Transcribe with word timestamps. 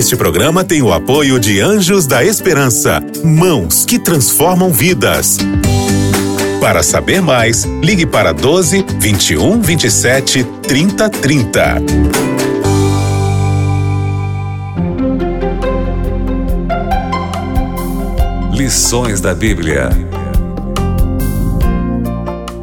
Este 0.00 0.16
programa 0.16 0.64
tem 0.64 0.80
o 0.80 0.94
apoio 0.94 1.38
de 1.38 1.60
Anjos 1.60 2.06
da 2.06 2.24
Esperança, 2.24 3.02
mãos 3.22 3.84
que 3.84 3.98
transformam 3.98 4.72
vidas. 4.72 5.36
Para 6.58 6.82
saber 6.82 7.20
mais, 7.20 7.64
ligue 7.82 8.06
para 8.06 8.32
12 8.32 8.82
21 8.98 9.60
27 9.60 10.42
30 10.62 11.10
30. 11.10 11.74
Lições 18.54 19.20
da 19.20 19.34
Bíblia. 19.34 19.90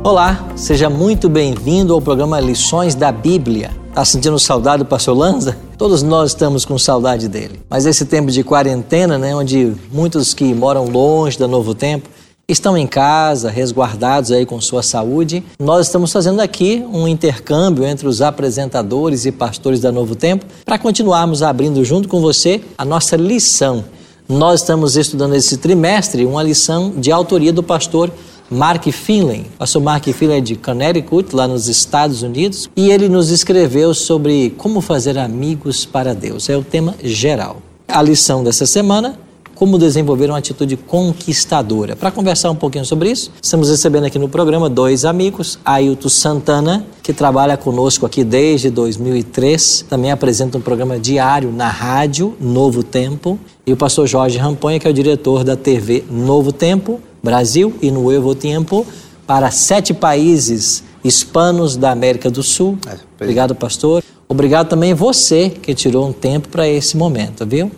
Olá, 0.03 0.43
seja 0.55 0.89
muito 0.89 1.29
bem-vindo 1.29 1.93
ao 1.93 2.01
programa 2.01 2.39
Lições 2.39 2.95
da 2.95 3.11
Bíblia. 3.11 3.69
Tá 3.93 4.03
sentindo 4.03 4.39
saudade 4.39 4.79
do 4.79 4.85
pastor 4.85 5.15
Lanza? 5.15 5.66
Todos 5.77 6.01
nós 6.01 6.31
estamos 6.31 6.65
com 6.65 6.75
saudade 6.79 7.27
dele. 7.27 7.59
Mas 7.69 7.85
esse 7.85 8.03
tempo 8.03 8.31
de 8.31 8.43
quarentena, 8.43 9.15
né, 9.19 9.35
onde 9.35 9.75
muitos 9.91 10.33
que 10.33 10.51
moram 10.51 10.85
longe 10.85 11.37
da 11.37 11.47
Novo 11.47 11.75
Tempo 11.75 12.09
estão 12.47 12.75
em 12.75 12.87
casa, 12.87 13.51
resguardados 13.51 14.31
aí 14.31 14.43
com 14.43 14.59
sua 14.59 14.81
saúde, 14.81 15.43
nós 15.59 15.85
estamos 15.85 16.11
fazendo 16.11 16.39
aqui 16.39 16.83
um 16.91 17.07
intercâmbio 17.07 17.85
entre 17.85 18.07
os 18.07 18.23
apresentadores 18.23 19.27
e 19.27 19.31
pastores 19.31 19.79
da 19.79 19.91
Novo 19.91 20.15
Tempo 20.15 20.47
para 20.65 20.79
continuarmos 20.79 21.43
abrindo 21.43 21.85
junto 21.85 22.07
com 22.07 22.19
você 22.21 22.59
a 22.75 22.83
nossa 22.83 23.15
lição. 23.15 23.85
Nós 24.27 24.61
estamos 24.61 24.97
estudando 24.97 25.35
esse 25.35 25.57
trimestre 25.57 26.25
uma 26.25 26.41
lição 26.41 26.91
de 26.97 27.11
autoria 27.11 27.53
do 27.53 27.61
pastor 27.61 28.11
Mark 28.49 28.85
Finley. 28.91 29.45
Pastor 29.57 29.81
Mark 29.81 30.03
Finley 30.05 30.37
é 30.37 30.41
de 30.41 30.55
Connecticut, 30.55 31.35
lá 31.35 31.47
nos 31.47 31.67
Estados 31.67 32.23
Unidos, 32.23 32.69
e 32.75 32.91
ele 32.91 33.09
nos 33.09 33.29
escreveu 33.29 33.93
sobre 33.93 34.51
como 34.57 34.81
fazer 34.81 35.17
amigos 35.17 35.85
para 35.85 36.15
Deus. 36.15 36.49
É 36.49 36.55
o 36.55 36.63
tema 36.63 36.95
geral. 37.03 37.61
A 37.87 38.01
lição 38.01 38.43
dessa 38.43 38.65
semana 38.65 39.17
como 39.57 39.79
desenvolver 39.79 40.29
uma 40.29 40.37
atitude 40.37 40.77
conquistadora. 40.77 41.95
Para 41.95 42.11
conversar 42.11 42.51
um 42.51 42.55
pouquinho 42.55 42.85
sobre 42.85 43.09
isso, 43.09 43.31
estamos 43.41 43.69
recebendo 43.69 44.05
aqui 44.05 44.19
no 44.19 44.29
programa 44.29 44.69
dois 44.69 45.03
amigos, 45.03 45.57
Ailton 45.65 46.09
Santana, 46.09 46.85
que 47.01 47.11
trabalha 47.11 47.57
conosco 47.57 48.05
aqui 48.05 48.23
desde 48.23 48.69
2003, 48.69 49.85
também 49.89 50.11
apresenta 50.11 50.59
um 50.59 50.61
programa 50.61 50.99
diário 50.99 51.51
na 51.51 51.69
rádio 51.69 52.35
Novo 52.39 52.83
Tempo, 52.83 53.39
e 53.65 53.73
o 53.73 53.77
pastor 53.77 54.05
Jorge 54.05 54.37
Ramponha, 54.37 54.79
que 54.79 54.87
é 54.87 54.91
o 54.91 54.93
diretor 54.93 55.43
da 55.43 55.55
TV 55.55 56.03
Novo 56.07 56.51
Tempo, 56.51 57.01
Brasil 57.23 57.73
e 57.81 57.89
Novo 57.89 58.35
Tempo, 58.35 58.85
para 59.25 59.49
sete 59.49 59.91
países 59.91 60.83
hispanos 61.03 61.75
da 61.75 61.89
América 61.89 62.29
do 62.29 62.43
Sul. 62.43 62.77
É, 62.87 62.95
Obrigado, 63.19 63.55
pastor. 63.55 64.03
Obrigado 64.29 64.69
também 64.69 64.93
você 64.93 65.49
que 65.49 65.73
tirou 65.73 66.07
um 66.07 66.13
tempo 66.13 66.47
para 66.49 66.67
esse 66.67 66.95
momento, 66.95 67.43
viu? 67.43 67.71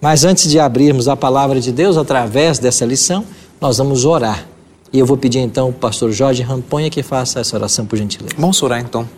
Mas 0.00 0.24
antes 0.24 0.48
de 0.48 0.60
abrirmos 0.60 1.08
a 1.08 1.16
palavra 1.16 1.60
de 1.60 1.72
Deus 1.72 1.96
através 1.96 2.58
dessa 2.58 2.84
lição, 2.84 3.24
nós 3.60 3.78
vamos 3.78 4.04
orar. 4.04 4.46
E 4.92 4.98
eu 4.98 5.04
vou 5.04 5.16
pedir 5.16 5.40
então 5.40 5.66
ao 5.66 5.72
pastor 5.72 6.12
Jorge 6.12 6.42
Ramponha 6.42 6.88
que 6.88 7.02
faça 7.02 7.40
essa 7.40 7.56
oração 7.56 7.84
por 7.84 7.98
gentileza. 7.98 8.34
Vamos 8.38 8.62
orar 8.62 8.80
então. 8.80 9.08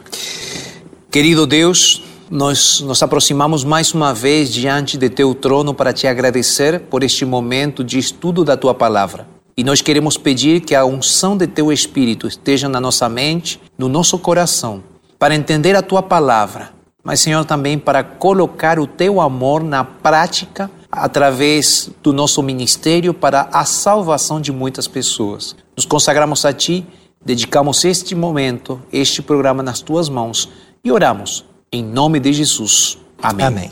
Querido 1.11 1.47
Deus, 1.47 2.03
nós 2.31 2.81
nos 2.81 3.03
aproximamos 3.03 3.63
mais 3.63 3.93
uma 3.93 4.15
vez 4.15 4.51
diante 4.51 4.97
de 4.97 5.11
teu 5.11 5.35
trono 5.35 5.75
para 5.75 5.93
te 5.93 6.07
agradecer 6.07 6.81
por 6.81 7.03
este 7.03 7.27
momento 7.27 7.85
de 7.85 7.99
estudo 7.99 8.43
da 8.43 8.57
tua 8.57 8.73
palavra. 8.73 9.29
E 9.57 9.63
nós 9.63 9.83
queremos 9.83 10.17
pedir 10.17 10.61
que 10.61 10.75
a 10.75 10.85
unção 10.87 11.37
de 11.37 11.47
teu 11.47 11.71
Espírito 11.71 12.27
esteja 12.27 12.69
na 12.69 12.81
nossa 12.81 13.07
mente, 13.09 13.61
no 13.77 13.89
nosso 13.89 14.19
coração, 14.19 14.83
para 15.19 15.35
entender 15.35 15.77
a 15.77 15.83
tua 15.83 16.03
palavra 16.03 16.80
mas, 17.03 17.21
Senhor, 17.21 17.45
também 17.45 17.79
para 17.79 18.03
colocar 18.03 18.79
o 18.79 18.87
teu 18.87 19.21
amor 19.21 19.63
na 19.63 19.85
prática 19.85 20.71
através 20.91 21.91
do 22.03 22.13
nosso 22.13 22.43
ministério 22.43 23.15
para 23.15 23.49
a 23.53 23.65
salvação 23.65 24.41
de 24.41 24.53
muitas 24.53 24.87
pessoas. 24.87 25.57
Nos 25.77 25.87
consagramos 25.87 26.45
a 26.45 26.53
Ti, 26.53 26.87
dedicamos 27.25 27.85
este 27.85 28.15
momento, 28.15 28.81
este 28.93 29.23
programa 29.23 29.63
nas 29.63 29.81
Tuas 29.81 30.09
mãos 30.09 30.49
e 30.85 30.91
oramos 30.91 31.45
em 31.73 31.83
nome 31.83 32.19
de 32.19 32.33
Jesus. 32.33 32.99
Amém. 33.23 33.47
Amém. 33.47 33.71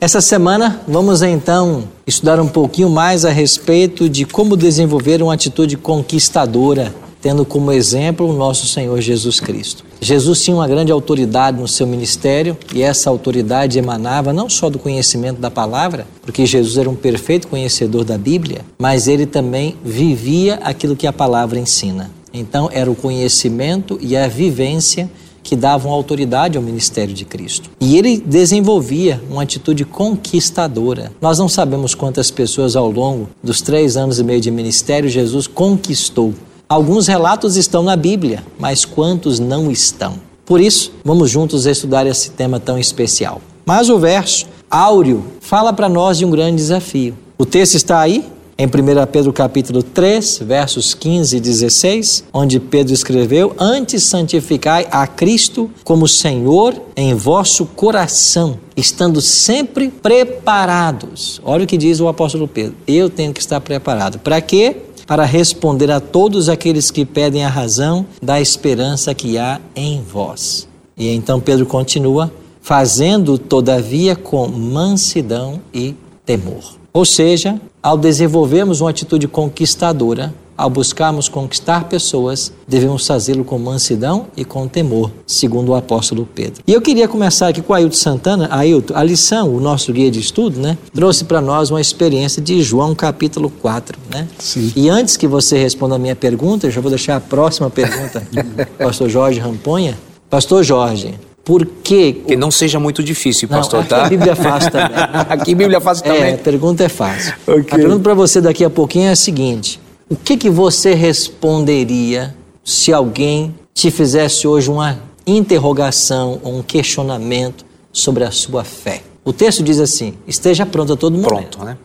Essa 0.00 0.20
semana 0.20 0.80
vamos 0.86 1.22
então 1.22 1.88
estudar 2.06 2.38
um 2.38 2.46
pouquinho 2.46 2.90
mais 2.90 3.24
a 3.24 3.30
respeito 3.30 4.08
de 4.08 4.24
como 4.24 4.56
desenvolver 4.56 5.22
uma 5.22 5.34
atitude 5.34 5.76
conquistadora 5.76 6.94
tendo 7.20 7.44
como 7.44 7.72
exemplo 7.72 8.28
o 8.28 8.32
nosso 8.32 8.66
Senhor 8.66 9.00
Jesus 9.00 9.40
Cristo. 9.40 9.84
Jesus 10.00 10.42
tinha 10.42 10.56
uma 10.56 10.68
grande 10.68 10.92
autoridade 10.92 11.60
no 11.60 11.66
seu 11.66 11.86
ministério 11.86 12.56
e 12.74 12.82
essa 12.82 13.10
autoridade 13.10 13.78
emanava 13.78 14.32
não 14.32 14.48
só 14.48 14.70
do 14.70 14.78
conhecimento 14.78 15.40
da 15.40 15.50
palavra, 15.50 16.06
porque 16.22 16.46
Jesus 16.46 16.76
era 16.76 16.88
um 16.88 16.94
perfeito 16.94 17.48
conhecedor 17.48 18.04
da 18.04 18.16
Bíblia, 18.16 18.60
mas 18.78 19.08
ele 19.08 19.26
também 19.26 19.76
vivia 19.84 20.54
aquilo 20.62 20.96
que 20.96 21.06
a 21.06 21.12
palavra 21.12 21.58
ensina. 21.58 22.10
Então 22.32 22.68
era 22.72 22.90
o 22.90 22.94
conhecimento 22.94 23.98
e 24.00 24.16
a 24.16 24.28
vivência 24.28 25.10
que 25.42 25.56
davam 25.56 25.90
autoridade 25.90 26.58
ao 26.58 26.62
ministério 26.62 27.14
de 27.14 27.24
Cristo. 27.24 27.70
E 27.80 27.96
ele 27.96 28.18
desenvolvia 28.18 29.18
uma 29.30 29.42
atitude 29.42 29.82
conquistadora. 29.82 31.10
Nós 31.22 31.38
não 31.38 31.48
sabemos 31.48 31.94
quantas 31.94 32.30
pessoas 32.30 32.76
ao 32.76 32.90
longo 32.90 33.30
dos 33.42 33.62
três 33.62 33.96
anos 33.96 34.18
e 34.18 34.24
meio 34.24 34.42
de 34.42 34.50
ministério 34.50 35.08
Jesus 35.08 35.46
conquistou. 35.46 36.34
Alguns 36.68 37.06
relatos 37.06 37.56
estão 37.56 37.82
na 37.82 37.96
Bíblia, 37.96 38.44
mas 38.58 38.84
quantos 38.84 39.38
não 39.38 39.70
estão? 39.70 40.16
Por 40.44 40.60
isso, 40.60 40.92
vamos 41.02 41.30
juntos 41.30 41.64
estudar 41.64 42.06
esse 42.06 42.32
tema 42.32 42.60
tão 42.60 42.78
especial. 42.78 43.40
Mas 43.64 43.88
o 43.88 43.98
verso 43.98 44.44
áureo 44.70 45.24
fala 45.40 45.72
para 45.72 45.88
nós 45.88 46.18
de 46.18 46.26
um 46.26 46.30
grande 46.30 46.56
desafio. 46.56 47.16
O 47.38 47.46
texto 47.46 47.74
está 47.74 47.98
aí 48.00 48.22
em 48.58 48.66
1 48.66 48.70
Pedro 49.10 49.32
capítulo 49.32 49.82
3, 49.82 50.40
versos 50.44 50.92
15 50.92 51.38
e 51.38 51.40
16, 51.40 52.24
onde 52.34 52.60
Pedro 52.60 52.92
escreveu: 52.92 53.54
"Antes 53.58 54.02
santificai 54.02 54.86
a 54.90 55.06
Cristo 55.06 55.70
como 55.84 56.06
Senhor 56.06 56.74
em 56.94 57.14
vosso 57.14 57.64
coração, 57.64 58.58
estando 58.76 59.22
sempre 59.22 59.88
preparados." 59.88 61.40
Olha 61.42 61.64
o 61.64 61.66
que 61.66 61.78
diz 61.78 61.98
o 61.98 62.08
apóstolo 62.08 62.46
Pedro: 62.46 62.74
"Eu 62.86 63.08
tenho 63.08 63.32
que 63.32 63.40
estar 63.40 63.58
preparado. 63.58 64.18
Para 64.18 64.38
quê? 64.42 64.76
Para 65.08 65.24
responder 65.24 65.90
a 65.90 66.00
todos 66.00 66.50
aqueles 66.50 66.90
que 66.90 67.06
pedem 67.06 67.42
a 67.42 67.48
razão 67.48 68.04
da 68.22 68.38
esperança 68.42 69.14
que 69.14 69.38
há 69.38 69.58
em 69.74 70.02
vós. 70.02 70.68
E 70.98 71.08
então 71.08 71.40
Pedro 71.40 71.64
continua, 71.64 72.30
fazendo 72.60 73.38
todavia 73.38 74.14
com 74.14 74.46
mansidão 74.46 75.60
e 75.72 75.94
temor. 76.26 76.76
Ou 76.92 77.06
seja, 77.06 77.58
ao 77.82 77.96
desenvolvermos 77.96 78.82
uma 78.82 78.90
atitude 78.90 79.26
conquistadora, 79.26 80.34
ao 80.58 80.68
buscarmos 80.68 81.28
conquistar 81.28 81.84
pessoas, 81.84 82.52
devemos 82.66 83.06
fazê-lo 83.06 83.44
com 83.44 83.56
mansidão 83.60 84.26
e 84.36 84.44
com 84.44 84.66
temor, 84.66 85.12
segundo 85.24 85.68
o 85.68 85.76
apóstolo 85.76 86.28
Pedro. 86.34 86.64
E 86.66 86.72
eu 86.72 86.82
queria 86.82 87.06
começar 87.06 87.46
aqui 87.46 87.62
com 87.62 87.72
Ailton 87.72 87.94
Santana. 87.94 88.48
Ailton, 88.50 88.92
a 88.96 89.04
lição, 89.04 89.54
o 89.54 89.60
nosso 89.60 89.92
guia 89.92 90.10
de 90.10 90.18
estudo, 90.18 90.58
né, 90.58 90.76
trouxe 90.92 91.24
para 91.24 91.40
nós 91.40 91.70
uma 91.70 91.80
experiência 91.80 92.42
de 92.42 92.60
João 92.60 92.92
capítulo 92.92 93.48
4, 93.48 93.96
né? 94.12 94.26
Sim. 94.36 94.72
E 94.74 94.90
antes 94.90 95.16
que 95.16 95.28
você 95.28 95.56
responda 95.56 95.94
a 95.94 95.98
minha 95.98 96.16
pergunta, 96.16 96.66
eu 96.66 96.72
já 96.72 96.80
vou 96.80 96.90
deixar 96.90 97.14
a 97.14 97.20
próxima 97.20 97.70
pergunta 97.70 98.20
do 98.32 98.66
pastor 98.76 99.08
Jorge 99.08 99.38
Ramponha. 99.38 99.96
Pastor 100.28 100.64
Jorge, 100.64 101.14
por 101.44 101.64
que... 101.64 102.14
Que 102.14 102.36
não 102.36 102.50
seja 102.50 102.80
muito 102.80 103.02
difícil, 103.02 103.48
pastor, 103.48 103.78
não, 103.78 103.80
aqui 103.82 103.90
tá? 103.90 104.06
a 104.06 104.08
Bíblia 104.08 104.32
é 104.32 104.34
fácil 104.34 104.70
também. 104.72 104.96
aqui 105.28 105.52
a 105.52 105.56
Bíblia 105.56 105.76
é 105.76 105.80
fácil 105.80 106.04
também. 106.04 106.22
É, 106.22 106.34
a 106.34 106.38
pergunta 106.38 106.82
é 106.82 106.88
fácil. 106.88 107.32
Okay. 107.46 107.62
A 107.70 107.76
pergunta 107.76 108.00
para 108.00 108.14
você 108.14 108.40
daqui 108.40 108.64
a 108.64 108.70
pouquinho 108.70 109.06
é 109.06 109.12
a 109.12 109.16
seguinte: 109.16 109.80
o 110.08 110.16
que, 110.16 110.36
que 110.36 110.48
você 110.48 110.94
responderia 110.94 112.34
se 112.64 112.92
alguém 112.92 113.54
te 113.74 113.90
fizesse 113.90 114.46
hoje 114.46 114.70
uma 114.70 114.98
interrogação 115.26 116.40
ou 116.42 116.58
um 116.58 116.62
questionamento 116.62 117.64
sobre 117.92 118.24
a 118.24 118.30
sua 118.30 118.64
fé? 118.64 119.02
O 119.24 119.32
texto 119.32 119.62
diz 119.62 119.78
assim: 119.78 120.14
esteja 120.26 120.64
pronto 120.64 120.94
a 120.94 120.96
todo 120.96 121.12
momento. 121.18 121.58
Pronto, 121.58 121.64
né? 121.64 121.76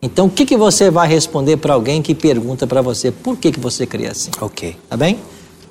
Então, 0.00 0.26
o 0.26 0.30
que, 0.30 0.46
que 0.46 0.56
você 0.56 0.90
vai 0.90 1.08
responder 1.08 1.56
para 1.56 1.74
alguém 1.74 2.00
que 2.00 2.14
pergunta 2.14 2.66
para 2.66 2.80
você 2.80 3.10
por 3.10 3.36
que, 3.36 3.50
que 3.50 3.58
você 3.58 3.84
crê 3.84 4.06
assim? 4.06 4.30
Ok. 4.40 4.76
Tá 4.88 4.96
bem? 4.96 5.18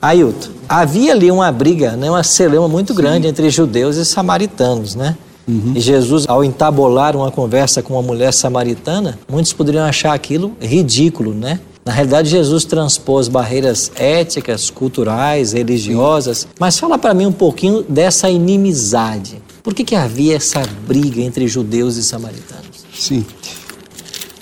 Ailton, 0.01 0.49
havia 0.67 1.13
ali 1.13 1.31
uma 1.31 1.51
briga, 1.51 1.91
né, 1.93 2.09
uma 2.09 2.23
celeuma 2.23 2.67
muito 2.67 2.93
grande 2.93 3.25
entre 3.25 3.49
judeus 3.49 3.95
e 3.95 4.05
samaritanos, 4.05 4.95
né? 4.95 5.17
Uhum. 5.47 5.71
E 5.75 5.79
Jesus, 5.79 6.25
ao 6.27 6.43
entabolar 6.43 7.15
uma 7.15 7.31
conversa 7.31 7.81
com 7.81 7.93
uma 7.93 8.01
mulher 8.01 8.33
samaritana, 8.33 9.17
muitos 9.29 9.53
poderiam 9.53 9.85
achar 9.85 10.13
aquilo 10.13 10.51
ridículo, 10.61 11.33
né? 11.33 11.59
Na 11.87 11.93
realidade, 11.93 12.29
Jesus 12.29 12.65
transpôs 12.65 13.29
barreiras 13.29 13.89
éticas, 13.95 14.69
culturais, 14.69 15.53
religiosas. 15.53 16.39
Sim. 16.39 16.47
Mas 16.59 16.77
fala 16.77 16.97
para 16.97 17.13
mim 17.13 17.27
um 17.27 17.31
pouquinho 17.31 17.81
dessa 17.81 18.29
inimizade. 18.29 19.41
Por 19.63 19.73
que, 19.73 19.85
que 19.85 19.95
havia 19.95 20.35
essa 20.35 20.61
briga 20.85 21.21
entre 21.21 21.47
judeus 21.47 21.95
e 21.95 22.03
samaritanos? 22.03 22.85
Sim. 22.93 23.25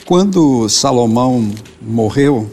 Quando 0.06 0.68
Salomão 0.68 1.52
morreu, 1.80 2.50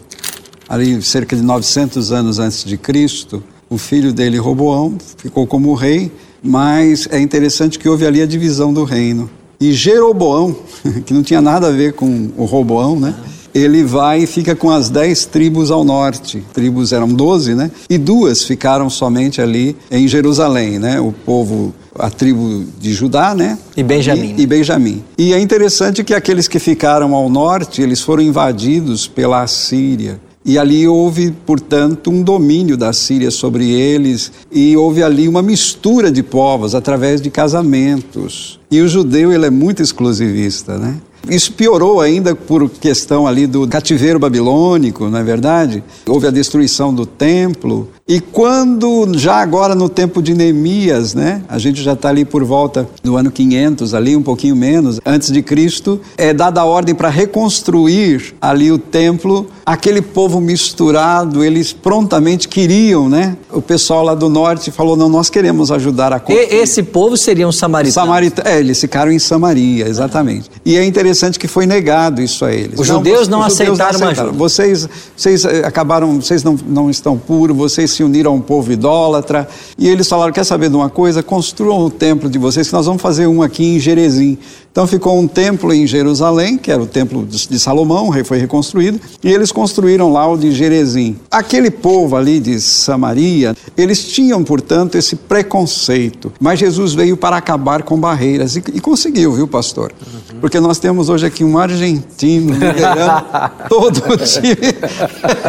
ali 0.69 1.01
cerca 1.01 1.35
de 1.35 1.41
900 1.41 2.13
anos 2.13 2.39
antes 2.39 2.63
de 2.63 2.77
Cristo, 2.77 3.43
o 3.71 3.79
filho 3.79 4.13
dele, 4.13 4.37
Roboão, 4.37 4.99
ficou 5.17 5.47
como 5.47 5.73
rei, 5.73 6.13
mas 6.43 7.09
é 7.11 7.19
interessante 7.19 7.79
que 7.79 7.89
houve 7.89 8.07
ali 8.07 8.21
a 8.21 8.27
divisão 8.27 8.75
do 8.75 8.85
reino. 8.85 9.31
E 9.59 9.73
Jeroboão, 9.73 10.55
que 11.07 11.15
não 11.15 11.23
tinha 11.23 11.41
nada 11.41 11.69
a 11.69 11.71
ver 11.71 11.95
com 11.95 12.31
o 12.37 12.45
Roboão, 12.45 13.01
né? 13.01 13.15
Ele 13.55 13.83
vai 13.85 14.23
e 14.23 14.27
fica 14.27 14.57
com 14.57 14.71
as 14.71 14.89
dez 14.89 15.27
tribos 15.27 15.71
ao 15.71 15.85
norte. 15.85 16.43
Tribos 16.53 16.93
eram 16.93 17.09
doze, 17.09 17.55
né? 17.55 17.71
E 17.89 17.99
duas 17.99 18.45
ficaram 18.45 18.89
somente 18.89 19.41
ali 19.41 19.77
em 19.91 20.09
Jerusalém, 20.09 20.79
né? 20.79 21.01
O 21.01 21.13
povo 21.13 21.75
a 21.99 22.09
tribo 22.09 22.65
de 22.81 22.93
Judá, 22.93 23.35
né? 23.35 23.59
E 23.77 23.83
Benjamim. 23.83 24.35
E, 24.37 24.43
e, 24.43 24.47
Benjamim. 24.47 25.05
E 25.19 25.33
é 25.35 25.39
interessante 25.39 26.03
que 26.03 26.15
aqueles 26.15 26.49
que 26.49 26.59
ficaram 26.59 27.15
ao 27.15 27.29
norte, 27.29 27.83
eles 27.83 28.01
foram 28.01 28.23
invadidos 28.23 29.07
pela 29.07 29.43
Assíria. 29.43 30.19
E 30.45 30.59
ali 30.59 30.89
houve, 30.89 31.31
portanto, 31.47 32.11
um 32.11 32.21
domínio 32.21 32.77
da 32.77 32.93
Síria 32.93 33.31
sobre 33.31 33.71
eles, 33.71 34.33
e 34.51 34.77
houve 34.77 35.03
ali 35.03 35.29
uma 35.29 35.41
mistura 35.41 36.11
de 36.11 36.23
povos 36.23 36.75
através 36.75 37.21
de 37.21 37.31
casamentos. 37.31 38.59
E 38.69 38.81
o 38.81 38.89
judeu, 38.89 39.33
ele 39.33 39.47
é 39.47 39.51
muito 39.51 39.83
exclusivista, 39.83 40.79
né? 40.79 40.97
Isso 41.29 41.53
piorou 41.53 42.01
ainda 42.01 42.35
por 42.35 42.69
questão 42.69 43.27
ali 43.27 43.47
do 43.47 43.67
cativeiro 43.69 44.19
babilônico, 44.19 45.09
não 45.09 45.19
é 45.19 45.23
verdade? 45.23 45.83
Houve 46.07 46.27
a 46.27 46.31
destruição 46.31 46.93
do 46.93 47.07
templo. 47.07 47.89
E 48.07 48.19
quando, 48.19 49.17
já 49.17 49.37
agora 49.37 49.77
no 49.77 49.89
tempo 49.89 50.21
de 50.21 50.35
Neemias, 50.35 51.15
né? 51.15 51.43
A 51.49 51.57
gente 51.57 51.81
já 51.81 51.93
está 51.93 52.09
ali 52.09 52.25
por 52.25 52.43
volta 52.43 52.89
do 53.01 53.17
ano 53.17 53.31
500, 53.31 53.95
ali 53.95 54.17
um 54.17 54.23
pouquinho 54.23 54.57
menos, 54.57 55.01
antes 55.07 55.31
de 55.31 55.41
Cristo, 55.41 56.01
é 56.17 56.35
dada 56.35 56.61
a 56.61 56.65
ordem 56.65 56.97
para 56.97 57.09
reconstruir 57.09 58.35
ali 58.41 58.73
o 58.73 58.79
templo. 58.79 59.47
Aquele 59.65 60.03
povo 60.03 60.41
misturado, 60.41 61.45
eles 61.45 61.73
prontamente 61.73 62.49
queriam, 62.49 63.09
né? 63.09 63.37
O 63.53 63.63
pessoal 63.63 64.03
lá 64.03 64.17
do 64.17 64.29
norte 64.29 64.73
falou, 64.73 64.97
não, 64.97 65.09
nós 65.09 65.31
queremos 65.31 65.71
ajudar 65.71 66.13
a 66.13 66.19
construir. 66.19 66.53
E 66.53 66.57
esse 66.57 66.83
povo 66.83 67.17
seriam 67.17 67.51
um 67.51 67.53
samaritanos? 67.53 67.95
Samarita, 67.95 68.43
é, 68.45 68.59
eles 68.59 68.81
ficaram 68.81 69.13
em 69.13 69.19
Samaria, 69.21 69.87
exatamente. 69.87 70.51
E 70.65 70.77
é 70.77 70.85
interessante 70.85 71.39
que 71.39 71.47
foi 71.47 71.67
negado 71.67 72.21
isso 72.21 72.45
a 72.45 72.53
eles. 72.53 72.81
Os 72.81 72.89
não, 72.89 72.97
judeus 72.97 73.29
não, 73.29 73.39
os 73.41 73.47
aceitaram, 73.47 73.77
judeus 73.77 74.01
não 74.01 74.09
aceitaram. 74.09 74.33
Vocês, 74.33 74.89
vocês 75.17 75.45
eh, 75.45 75.65
acabaram, 75.65 76.21
vocês 76.21 76.43
não, 76.43 76.59
não 76.67 76.91
estão 76.91 77.17
puros, 77.17 77.57
vocês 77.57 77.92
se 77.93 78.03
uniram 78.03 78.33
a 78.33 78.35
um 78.35 78.41
povo 78.41 78.73
idólatra. 78.73 79.49
E 79.79 79.89
eles 79.89 80.09
falaram: 80.09 80.33
quer 80.33 80.45
saber 80.45 80.69
de 80.69 80.77
uma 80.77 80.91
coisa? 80.91 81.23
Construam 81.23 81.85
o 81.85 81.91
templo 81.91 82.29
de 82.29 82.39
vocês, 82.39 82.69
que 82.69 82.73
nós 82.75 82.87
vamos 82.87 83.03
fazer 83.03 83.27
um 83.27 83.43
aqui 83.43 83.77
em 83.77 83.79
Jerezim. 83.79 84.39
Então 84.73 84.87
ficou 84.87 85.21
um 85.21 85.29
templo 85.29 85.71
em 85.71 85.87
Jerusalém, 85.87 86.57
que 86.57 86.73
era 86.73 86.83
o 86.83 86.87
templo 86.87 87.27
de 87.27 87.61
Salomão, 87.61 88.11
foi 88.25 88.39
reconstruído, 88.39 88.99
e 89.23 89.31
eles 89.31 89.53
construíram 89.53 90.11
lá 90.11 90.27
o 90.27 90.39
de 90.39 90.51
Jerezim. 90.51 91.19
Aquele 91.31 91.71
povo 91.71 92.17
ali 92.17 92.41
de 92.41 92.59
Samaria, 92.59 93.55
eles 93.77 94.03
tinham, 94.03 94.43
portanto, 94.43 94.97
esse 94.97 95.15
preconceito. 95.15 96.33
Mas 96.41 96.59
Jesus 96.59 96.95
veio 96.95 97.19
para 97.19 97.37
acabar 97.37 97.83
com 97.83 98.01
barreiras 98.01 98.57
e, 98.57 98.63
e 98.73 98.81
conseguiu, 98.81 99.35
viu, 99.35 99.47
pastor? 99.47 99.93
Porque 100.41 100.59
nós 100.59 100.79
temos 100.79 101.11
hoje 101.11 101.27
aqui 101.27 101.45
um 101.45 101.59
argentino 101.59 102.55
liderando 102.55 103.27
todo 103.69 103.99
o 103.99 104.17
time. 104.17 104.57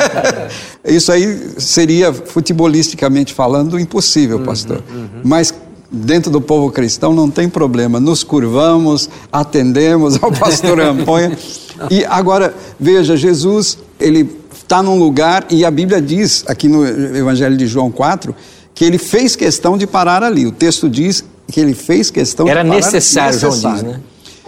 Isso 0.83 1.13
aí 1.13 1.53
seria, 1.59 2.11
futebolisticamente 2.11 3.33
falando, 3.33 3.79
impossível, 3.79 4.41
pastor. 4.41 4.83
Uhum, 4.91 4.99
uhum. 4.99 5.07
Mas 5.23 5.53
dentro 5.93 6.31
do 6.31 6.41
povo 6.41 6.71
cristão 6.71 7.13
não 7.13 7.29
tem 7.29 7.47
problema, 7.47 7.99
nos 7.99 8.23
curvamos, 8.23 9.07
atendemos 9.31 10.21
ao 10.21 10.31
pastor 10.31 10.81
Amponha. 10.81 11.37
E 11.89 12.05
agora, 12.05 12.53
veja, 12.79 13.17
Jesus, 13.17 13.79
ele 13.99 14.29
está 14.53 14.81
num 14.81 14.97
lugar, 14.97 15.47
e 15.49 15.65
a 15.65 15.71
Bíblia 15.71 15.99
diz, 15.99 16.45
aqui 16.47 16.69
no 16.69 16.85
Evangelho 16.85 17.57
de 17.57 17.65
João 17.65 17.91
4, 17.91 18.33
que 18.75 18.85
ele 18.85 18.99
fez 18.99 19.35
questão 19.35 19.75
de 19.75 19.87
parar 19.87 20.23
ali. 20.23 20.45
O 20.45 20.51
texto 20.51 20.87
diz 20.87 21.25
que 21.51 21.59
ele 21.59 21.73
fez 21.73 22.11
questão 22.11 22.47
Era 22.47 22.63
de 22.63 22.69
parar. 22.69 22.77
Era 22.77 22.85
necessário, 22.85 23.39
João 23.39 23.73
diz, 23.73 23.83
né? 23.83 23.99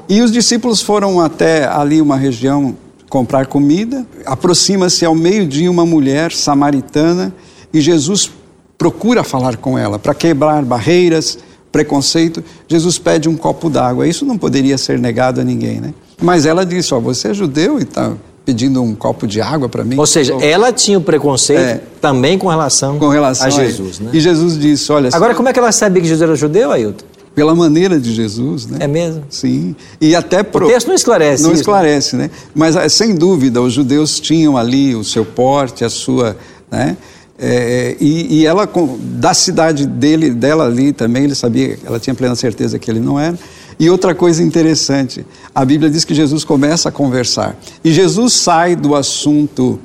E 0.07 0.21
os 0.21 0.31
discípulos 0.31 0.81
foram 0.81 1.19
até 1.19 1.67
ali 1.67 1.99
uma 1.99 2.15
região 2.15 2.77
comprar 3.09 3.47
comida. 3.47 4.05
Aproxima-se 4.25 5.03
ao 5.03 5.15
meio-dia 5.15 5.69
uma 5.69 5.85
mulher 5.85 6.31
samaritana 6.31 7.33
e 7.73 7.81
Jesus 7.81 8.31
procura 8.77 9.23
falar 9.23 9.57
com 9.57 9.77
ela 9.77 9.97
para 9.97 10.13
quebrar 10.13 10.63
barreiras, 10.63 11.37
preconceito. 11.71 12.43
Jesus 12.67 12.97
pede 12.97 13.27
um 13.27 13.35
copo 13.35 13.69
d'água. 13.69 14.07
Isso 14.07 14.25
não 14.25 14.37
poderia 14.37 14.77
ser 14.77 14.97
negado 14.99 15.41
a 15.41 15.43
ninguém, 15.43 15.79
né? 15.79 15.93
Mas 16.21 16.45
ela 16.45 16.65
disse: 16.65 16.93
Ó, 16.93 16.99
você 16.99 17.29
é 17.29 17.33
judeu 17.33 17.79
e 17.79 17.83
está 17.83 18.13
pedindo 18.45 18.81
um 18.81 18.93
copo 18.93 19.25
de 19.25 19.41
água 19.41 19.67
para 19.67 19.83
mim. 19.83 19.97
Ou 19.97 20.05
seja, 20.05 20.35
ela 20.35 20.71
tinha 20.71 20.97
o 20.97 21.01
preconceito 21.01 21.59
é, 21.59 21.81
também 21.99 22.37
com 22.37 22.47
relação, 22.47 22.99
com 22.99 23.09
relação 23.09 23.47
a 23.47 23.49
Jesus, 23.49 23.99
a 23.99 24.03
né? 24.05 24.09
E 24.13 24.19
Jesus 24.19 24.57
disse: 24.57 24.91
Olha. 24.91 25.09
Agora, 25.11 25.33
como 25.35 25.49
é 25.49 25.53
que 25.53 25.59
ela 25.59 25.71
sabia 25.71 26.01
que 26.01 26.07
Jesus 26.07 26.21
era 26.21 26.35
judeu, 26.35 26.71
Ailton? 26.71 27.05
Pela 27.33 27.53
maneira 27.53 27.99
de 27.99 28.13
Jesus, 28.13 28.65
né? 28.65 28.77
É 28.79 28.87
mesmo? 28.87 29.23
Sim. 29.29 29.75
E 29.99 30.15
até 30.15 30.41
pro... 30.41 30.67
O 30.67 30.69
texto 30.69 30.87
não 30.87 30.95
esclarece. 30.95 31.43
Não 31.43 31.51
isso, 31.51 31.59
esclarece, 31.59 32.15
né? 32.15 32.31
Mas 32.53 32.93
sem 32.93 33.13
dúvida 33.13 33.61
os 33.61 33.73
judeus 33.73 34.21
tinham 34.21 34.55
ali 34.55 34.95
o 34.95 35.03
seu 35.03 35.25
porte, 35.25 35.83
a 35.83 35.89
sua, 35.89 36.37
né? 36.71 36.95
É, 37.37 37.97
e, 37.99 38.39
e, 38.39 38.45
ela, 38.45 38.69
da 38.99 39.33
cidade 39.33 39.85
dele, 39.85 40.29
dela 40.29 40.65
ali 40.65 40.93
também, 40.93 41.25
ele 41.25 41.35
sabia, 41.35 41.77
ela 41.85 41.99
tinha 41.99 42.15
plena 42.15 42.35
certeza 42.35 42.79
que 42.79 42.89
ele 42.89 42.99
não 42.99 43.19
era. 43.19 43.37
E 43.77 43.89
outra 43.89 44.15
coisa 44.15 44.41
interessante, 44.41 45.25
a 45.53 45.65
Bíblia 45.65 45.89
diz 45.89 46.05
que 46.05 46.13
Jesus 46.13 46.45
começa 46.45 46.87
a 46.87 46.91
conversar. 46.91 47.57
E 47.83 47.91
Jesus 47.91 48.33
sai 48.33 48.75
do 48.75 48.95
assunto 48.95 49.77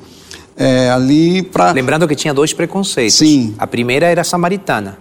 é, 0.55 0.89
ali 0.89 1.41
para. 1.43 1.71
Lembrando 1.71 2.07
que 2.07 2.15
tinha 2.15 2.33
dois 2.33 2.53
preconceitos. 2.53 3.15
Sim. 3.15 3.53
A 3.57 3.67
primeira 3.67 4.05
era 4.05 4.23
samaritana. 4.23 4.97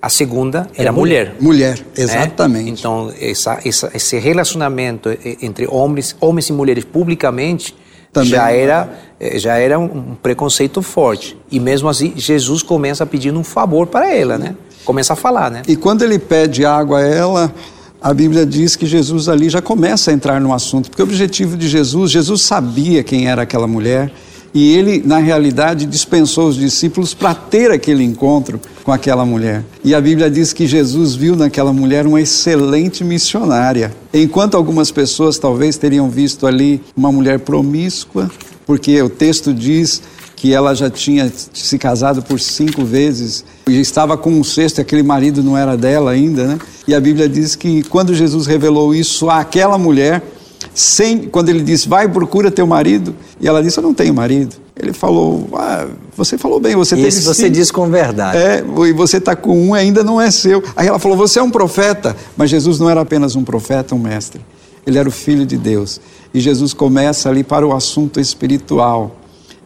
A 0.00 0.08
segunda 0.08 0.68
era, 0.74 0.82
era 0.82 0.92
mulher. 0.92 1.36
Mulher, 1.38 1.78
né? 1.78 1.84
exatamente. 1.96 2.68
É? 2.68 2.70
Então, 2.70 3.12
essa, 3.20 3.60
essa, 3.64 3.90
esse 3.94 4.18
relacionamento 4.18 5.16
entre 5.40 5.68
homens, 5.68 6.16
homens 6.20 6.48
e 6.48 6.52
mulheres 6.52 6.82
publicamente 6.82 7.72
também. 8.12 8.30
já 8.30 8.50
era 8.50 8.92
já 9.34 9.56
era 9.56 9.78
um 9.78 10.14
preconceito 10.22 10.82
forte. 10.82 11.36
E 11.50 11.60
mesmo 11.60 11.88
assim, 11.88 12.12
Jesus 12.16 12.62
começa 12.62 13.06
pedindo 13.06 13.38
um 13.38 13.44
favor 13.44 13.86
para 13.86 14.12
ela, 14.12 14.38
né? 14.38 14.54
Começa 14.84 15.12
a 15.12 15.16
falar, 15.16 15.50
né? 15.50 15.62
E 15.68 15.76
quando 15.76 16.02
ele 16.02 16.18
pede 16.18 16.64
água 16.64 16.98
a 16.98 17.06
ela, 17.06 17.54
a 18.00 18.12
Bíblia 18.12 18.44
diz 18.44 18.74
que 18.74 18.84
Jesus 18.84 19.28
ali 19.28 19.48
já 19.48 19.62
começa 19.62 20.10
a 20.10 20.14
entrar 20.14 20.40
no 20.40 20.52
assunto, 20.52 20.90
porque 20.90 21.02
o 21.02 21.04
objetivo 21.04 21.56
de 21.56 21.68
Jesus, 21.68 22.10
Jesus 22.10 22.42
sabia 22.42 23.04
quem 23.04 23.28
era 23.28 23.42
aquela 23.42 23.66
mulher, 23.66 24.12
e 24.54 24.76
ele, 24.76 25.02
na 25.06 25.18
realidade, 25.18 25.86
dispensou 25.86 26.48
os 26.48 26.56
discípulos 26.56 27.14
para 27.14 27.34
ter 27.34 27.70
aquele 27.70 28.04
encontro 28.04 28.60
com 28.84 28.92
aquela 28.92 29.24
mulher. 29.24 29.64
E 29.82 29.94
a 29.94 30.00
Bíblia 30.00 30.30
diz 30.30 30.52
que 30.52 30.66
Jesus 30.66 31.14
viu 31.14 31.34
naquela 31.34 31.72
mulher 31.72 32.06
uma 32.06 32.20
excelente 32.20 33.02
missionária. 33.02 33.94
Enquanto 34.12 34.56
algumas 34.56 34.90
pessoas 34.90 35.38
talvez 35.38 35.78
teriam 35.78 36.10
visto 36.10 36.46
ali 36.46 36.82
uma 36.94 37.10
mulher 37.10 37.38
promíscua, 37.38 38.30
porque 38.66 39.00
o 39.02 39.08
texto 39.08 39.52
diz 39.52 40.02
que 40.36 40.52
ela 40.52 40.74
já 40.74 40.90
tinha 40.90 41.30
se 41.52 41.78
casado 41.78 42.22
por 42.22 42.40
cinco 42.40 42.84
vezes 42.84 43.44
e 43.68 43.80
estava 43.80 44.16
com 44.16 44.30
um 44.30 44.42
sexto, 44.42 44.78
e 44.78 44.80
aquele 44.80 45.02
marido 45.02 45.42
não 45.42 45.56
era 45.56 45.76
dela 45.76 46.10
ainda, 46.10 46.44
né? 46.46 46.58
E 46.86 46.94
a 46.94 47.00
Bíblia 47.00 47.28
diz 47.28 47.54
que 47.54 47.82
quando 47.84 48.12
Jesus 48.12 48.46
revelou 48.46 48.92
isso 48.94 49.30
àquela 49.30 49.78
mulher, 49.78 50.20
sem, 50.74 51.28
quando 51.28 51.48
ele 51.48 51.62
disse, 51.62 51.88
vai 51.88 52.08
procura 52.08 52.50
teu 52.50 52.66
marido, 52.66 53.14
e 53.40 53.46
ela 53.46 53.62
disse, 53.62 53.78
eu 53.78 53.82
não 53.82 53.94
tenho 53.94 54.14
marido. 54.14 54.56
Ele 54.74 54.92
falou, 54.92 55.48
ah, 55.54 55.86
você 56.16 56.38
falou 56.38 56.58
bem, 56.58 56.74
você 56.74 56.96
Isso 56.96 57.18
teve 57.18 57.34
você 57.34 57.50
diz 57.50 57.70
com 57.70 57.88
verdade. 57.90 58.38
É, 58.38 58.64
e 58.88 58.92
você 58.92 59.18
está 59.18 59.36
com 59.36 59.68
um 59.68 59.74
ainda 59.74 60.02
não 60.02 60.20
é 60.20 60.30
seu. 60.30 60.62
Aí 60.74 60.88
ela 60.88 60.98
falou, 60.98 61.16
você 61.16 61.38
é 61.38 61.42
um 61.42 61.50
profeta. 61.50 62.16
Mas 62.36 62.50
Jesus 62.50 62.80
não 62.80 62.88
era 62.88 63.00
apenas 63.00 63.36
um 63.36 63.44
profeta, 63.44 63.94
um 63.94 63.98
mestre. 63.98 64.40
Ele 64.86 64.98
era 64.98 65.08
o 65.08 65.12
filho 65.12 65.46
de 65.46 65.56
Deus. 65.56 66.00
E 66.34 66.40
Jesus 66.40 66.72
começa 66.72 67.28
ali 67.28 67.44
para 67.44 67.66
o 67.66 67.74
assunto 67.74 68.18
espiritual. 68.18 69.16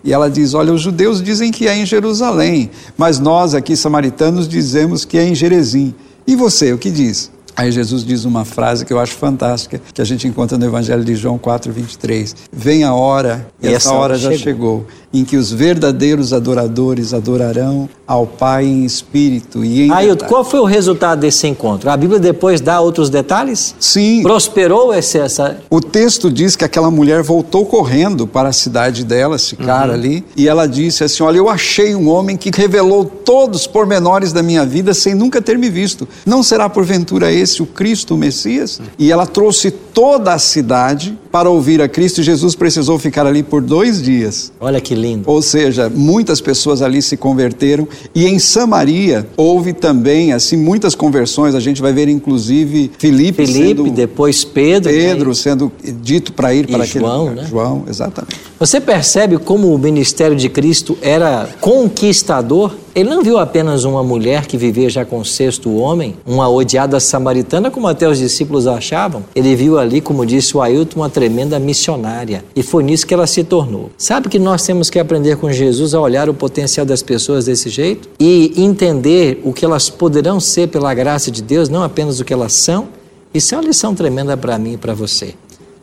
E 0.04 0.12
ela 0.12 0.30
diz: 0.30 0.54
Olha, 0.54 0.72
os 0.72 0.80
judeus 0.80 1.22
dizem 1.22 1.50
que 1.50 1.66
é 1.66 1.76
em 1.76 1.86
Jerusalém, 1.86 2.70
mas 2.96 3.18
nós 3.18 3.54
aqui, 3.54 3.76
samaritanos, 3.76 4.48
dizemos 4.48 5.04
que 5.04 5.18
é 5.18 5.24
em 5.24 5.34
Jerezim. 5.34 5.94
E 6.26 6.36
você, 6.36 6.72
o 6.72 6.78
que 6.78 6.90
diz? 6.90 7.30
Aí 7.56 7.72
Jesus 7.72 8.04
diz 8.04 8.26
uma 8.26 8.44
frase 8.44 8.84
que 8.84 8.92
eu 8.92 9.00
acho 9.00 9.14
fantástica, 9.14 9.80
que 9.94 10.02
a 10.02 10.04
gente 10.04 10.28
encontra 10.28 10.58
no 10.58 10.66
Evangelho 10.66 11.02
de 11.02 11.16
João 11.16 11.38
4, 11.38 11.72
23. 11.72 12.36
Vem 12.52 12.84
a 12.84 12.92
hora, 12.92 13.48
e, 13.62 13.66
essa, 13.66 13.76
essa 13.76 13.92
hora 13.94 14.18
já 14.18 14.30
chegou. 14.32 14.38
chegou, 14.38 14.86
em 15.20 15.24
que 15.24 15.36
os 15.36 15.50
verdadeiros 15.50 16.32
adoradores 16.32 17.14
adorarão 17.14 17.88
ao 18.06 18.26
Pai 18.26 18.64
em 18.64 18.84
espírito 18.84 19.64
e 19.64 19.82
em 19.82 19.90
Ailton, 19.90 20.26
qual 20.26 20.44
foi 20.44 20.60
o 20.60 20.64
resultado 20.64 21.20
desse 21.20 21.46
encontro? 21.46 21.90
A 21.90 21.96
Bíblia 21.96 22.20
depois 22.20 22.60
dá 22.60 22.80
outros 22.80 23.10
detalhes? 23.10 23.74
Sim. 23.80 24.22
Prosperou 24.22 24.94
esse, 24.94 25.18
essa... 25.18 25.58
O 25.68 25.80
texto 25.80 26.30
diz 26.30 26.54
que 26.54 26.64
aquela 26.64 26.90
mulher 26.90 27.22
voltou 27.22 27.64
correndo 27.66 28.26
para 28.26 28.50
a 28.50 28.52
cidade 28.52 29.04
dela, 29.04 29.36
esse 29.36 29.56
cara 29.56 29.88
uhum. 29.88 29.94
ali, 29.94 30.24
e 30.36 30.46
ela 30.46 30.66
disse 30.66 31.02
assim, 31.02 31.22
olha, 31.22 31.38
eu 31.38 31.48
achei 31.48 31.94
um 31.94 32.08
homem 32.08 32.36
que 32.36 32.50
revelou 32.54 33.04
todos 33.04 33.62
os 33.62 33.66
pormenores 33.66 34.32
da 34.32 34.42
minha 34.42 34.64
vida 34.64 34.94
sem 34.94 35.14
nunca 35.14 35.40
ter 35.40 35.58
me 35.58 35.70
visto. 35.70 36.06
Não 36.24 36.42
será 36.42 36.68
porventura 36.68 37.32
esse 37.32 37.62
o 37.62 37.66
Cristo, 37.66 38.14
o 38.14 38.18
Messias? 38.18 38.78
Uhum. 38.78 38.86
E 38.98 39.10
ela 39.10 39.26
trouxe 39.26 39.70
toda 39.70 40.32
a 40.32 40.38
cidade 40.38 41.18
para 41.36 41.50
ouvir 41.50 41.82
a 41.82 41.88
Cristo 41.88 42.22
e 42.22 42.24
Jesus 42.24 42.54
precisou 42.54 42.98
ficar 42.98 43.26
ali 43.26 43.42
por 43.42 43.60
dois 43.60 44.00
dias. 44.00 44.50
Olha 44.58 44.80
que 44.80 44.94
lindo. 44.94 45.24
Ou 45.26 45.42
seja, 45.42 45.92
muitas 45.94 46.40
pessoas 46.40 46.80
ali 46.80 47.02
se 47.02 47.14
converteram 47.14 47.86
e 48.14 48.26
em 48.26 48.38
Samaria 48.38 49.26
houve 49.36 49.74
também 49.74 50.32
assim 50.32 50.56
muitas 50.56 50.94
conversões. 50.94 51.54
A 51.54 51.60
gente 51.60 51.82
vai 51.82 51.92
ver 51.92 52.08
inclusive 52.08 52.90
Filipe, 52.98 53.44
Felipe, 53.44 53.52
sendo 53.52 53.90
depois 53.90 54.44
Pedro. 54.44 54.90
Pedro 54.90 55.28
né? 55.28 55.34
sendo 55.34 55.70
dito 56.02 56.32
para 56.32 56.54
ir 56.54 56.64
E 56.64 56.72
para 56.72 56.84
aquele 56.84 57.04
João, 57.04 57.20
lugar. 57.24 57.36
né? 57.36 57.46
João, 57.50 57.84
exatamente. 57.86 58.36
Você 58.58 58.80
percebe 58.80 59.36
como 59.36 59.74
o 59.74 59.78
ministério 59.78 60.34
de 60.34 60.48
Cristo 60.48 60.96
era 61.02 61.50
conquistador? 61.60 62.72
Ele 62.96 63.10
não 63.10 63.22
viu 63.22 63.36
apenas 63.36 63.84
uma 63.84 64.02
mulher 64.02 64.46
que 64.46 64.56
vivia 64.56 64.88
já 64.88 65.04
com 65.04 65.18
o 65.18 65.24
sexto 65.24 65.76
homem, 65.76 66.16
uma 66.26 66.48
odiada 66.48 66.98
samaritana, 66.98 67.70
como 67.70 67.86
até 67.86 68.08
os 68.08 68.16
discípulos 68.16 68.66
achavam. 68.66 69.22
Ele 69.34 69.54
viu 69.54 69.78
ali, 69.78 70.00
como 70.00 70.24
disse 70.24 70.56
o 70.56 70.62
Ailton, 70.62 71.00
uma 71.00 71.10
tremenda 71.10 71.58
missionária. 71.58 72.42
E 72.56 72.62
foi 72.62 72.82
nisso 72.82 73.06
que 73.06 73.12
ela 73.12 73.26
se 73.26 73.44
tornou. 73.44 73.90
Sabe 73.98 74.30
que 74.30 74.38
nós 74.38 74.62
temos 74.62 74.88
que 74.88 74.98
aprender 74.98 75.36
com 75.36 75.52
Jesus 75.52 75.92
a 75.92 76.00
olhar 76.00 76.30
o 76.30 76.32
potencial 76.32 76.86
das 76.86 77.02
pessoas 77.02 77.44
desse 77.44 77.68
jeito? 77.68 78.08
E 78.18 78.54
entender 78.56 79.42
o 79.44 79.52
que 79.52 79.66
elas 79.66 79.90
poderão 79.90 80.40
ser 80.40 80.68
pela 80.68 80.94
graça 80.94 81.30
de 81.30 81.42
Deus, 81.42 81.68
não 81.68 81.82
apenas 81.82 82.18
o 82.18 82.24
que 82.24 82.32
elas 82.32 82.54
são? 82.54 82.88
Isso 83.34 83.54
é 83.54 83.58
uma 83.58 83.64
lição 83.64 83.94
tremenda 83.94 84.38
para 84.38 84.58
mim 84.58 84.72
e 84.72 84.78
para 84.78 84.94
você. 84.94 85.34